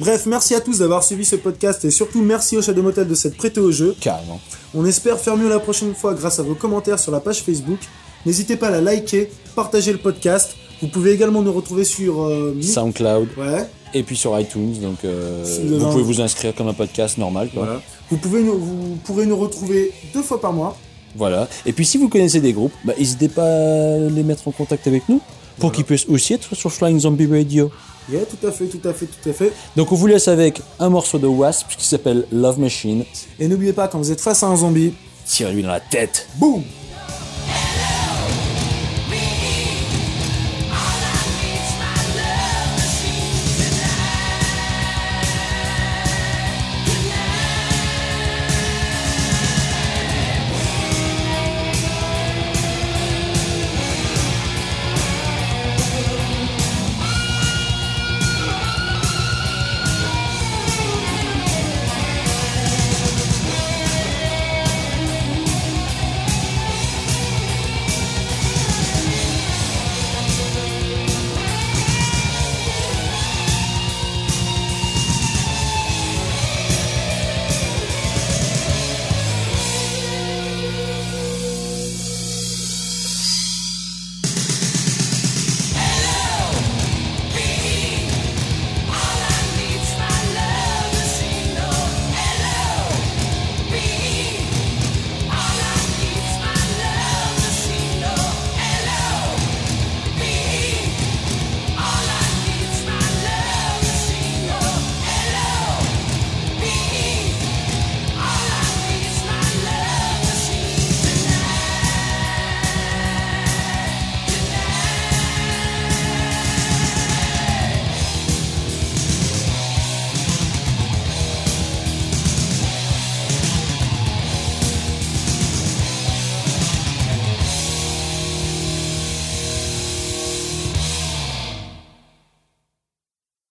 Bref, 0.00 0.24
merci 0.26 0.54
à 0.54 0.60
tous 0.60 0.78
d'avoir 0.78 1.04
suivi 1.04 1.24
ce 1.26 1.36
podcast 1.36 1.84
et 1.84 1.90
surtout 1.90 2.22
merci 2.22 2.56
au 2.56 2.62
Shadow 2.62 2.82
Motel 2.82 3.06
de 3.06 3.14
s'être 3.14 3.36
prêté 3.36 3.60
au 3.60 3.70
jeu. 3.70 3.94
Carrément. 4.00 4.40
On 4.74 4.84
espère 4.86 5.18
faire 5.18 5.36
mieux 5.36 5.48
la 5.48 5.60
prochaine 5.60 5.94
fois 5.94 6.14
grâce 6.14 6.38
à 6.40 6.42
vos 6.42 6.54
commentaires 6.54 6.98
sur 6.98 7.12
la 7.12 7.20
page 7.20 7.42
Facebook. 7.42 7.78
N'hésitez 8.26 8.56
pas 8.56 8.68
à 8.68 8.70
la 8.70 8.80
liker, 8.80 9.30
partager 9.54 9.92
le 9.92 9.98
podcast. 9.98 10.54
Vous 10.82 10.88
pouvez 10.88 11.12
également 11.12 11.42
nous 11.42 11.52
retrouver 11.52 11.84
sur... 11.84 12.22
euh, 12.22 12.56
SoundCloud 12.62 13.28
Ouais. 13.36 13.66
et 13.94 14.02
puis 14.02 14.16
sur 14.16 14.38
iTunes. 14.38 14.74
Donc 14.80 15.04
euh, 15.04 15.44
vous 15.78 15.90
pouvez 15.90 16.02
vous 16.02 16.20
inscrire 16.20 16.54
comme 16.54 16.68
un 16.68 16.74
podcast 16.74 17.18
normal. 17.18 17.50
Quoi. 17.52 17.64
Voilà. 17.64 17.80
Vous, 18.10 18.16
pouvez 18.16 18.42
nous, 18.42 18.58
vous 18.58 18.96
pourrez 19.04 19.26
nous 19.26 19.36
retrouver 19.36 19.92
deux 20.14 20.22
fois 20.22 20.40
par 20.40 20.52
mois. 20.52 20.76
Voilà. 21.16 21.48
Et 21.66 21.72
puis 21.72 21.84
si 21.84 21.98
vous 21.98 22.08
connaissez 22.08 22.40
des 22.40 22.52
groupes, 22.52 22.72
bah, 22.84 22.94
n'hésitez 22.98 23.28
pas 23.28 23.44
à 23.44 23.98
les 23.98 24.22
mettre 24.22 24.46
en 24.48 24.52
contact 24.52 24.86
avec 24.86 25.08
nous 25.08 25.20
pour 25.58 25.72
qu'ils 25.72 25.84
puissent 25.84 26.06
aussi 26.08 26.32
être 26.34 26.54
sur 26.54 26.72
Flying 26.72 27.00
Zombie 27.00 27.26
Radio. 27.26 27.70
Yeah, 28.10 28.22
tout 28.24 28.46
à 28.46 28.50
fait, 28.50 28.66
tout 28.66 28.80
à 28.88 28.92
fait, 28.94 29.06
tout 29.06 29.28
à 29.28 29.32
fait. 29.32 29.52
Donc 29.76 29.92
on 29.92 29.94
vous 29.94 30.06
laisse 30.06 30.28
avec 30.28 30.60
un 30.78 30.88
morceau 30.88 31.18
de 31.18 31.26
Wasp 31.26 31.66
qui 31.76 31.86
s'appelle 31.86 32.24
Love 32.32 32.58
Machine. 32.58 33.04
Et 33.38 33.46
n'oubliez 33.48 33.72
pas, 33.72 33.86
quand 33.88 33.98
vous 33.98 34.10
êtes 34.10 34.20
face 34.20 34.42
à 34.42 34.46
un 34.46 34.56
zombie, 34.56 34.94
Tirez-lui 35.26 35.62
dans 35.62 35.68
la 35.68 35.80
tête. 35.80 36.26
boum 36.36 36.62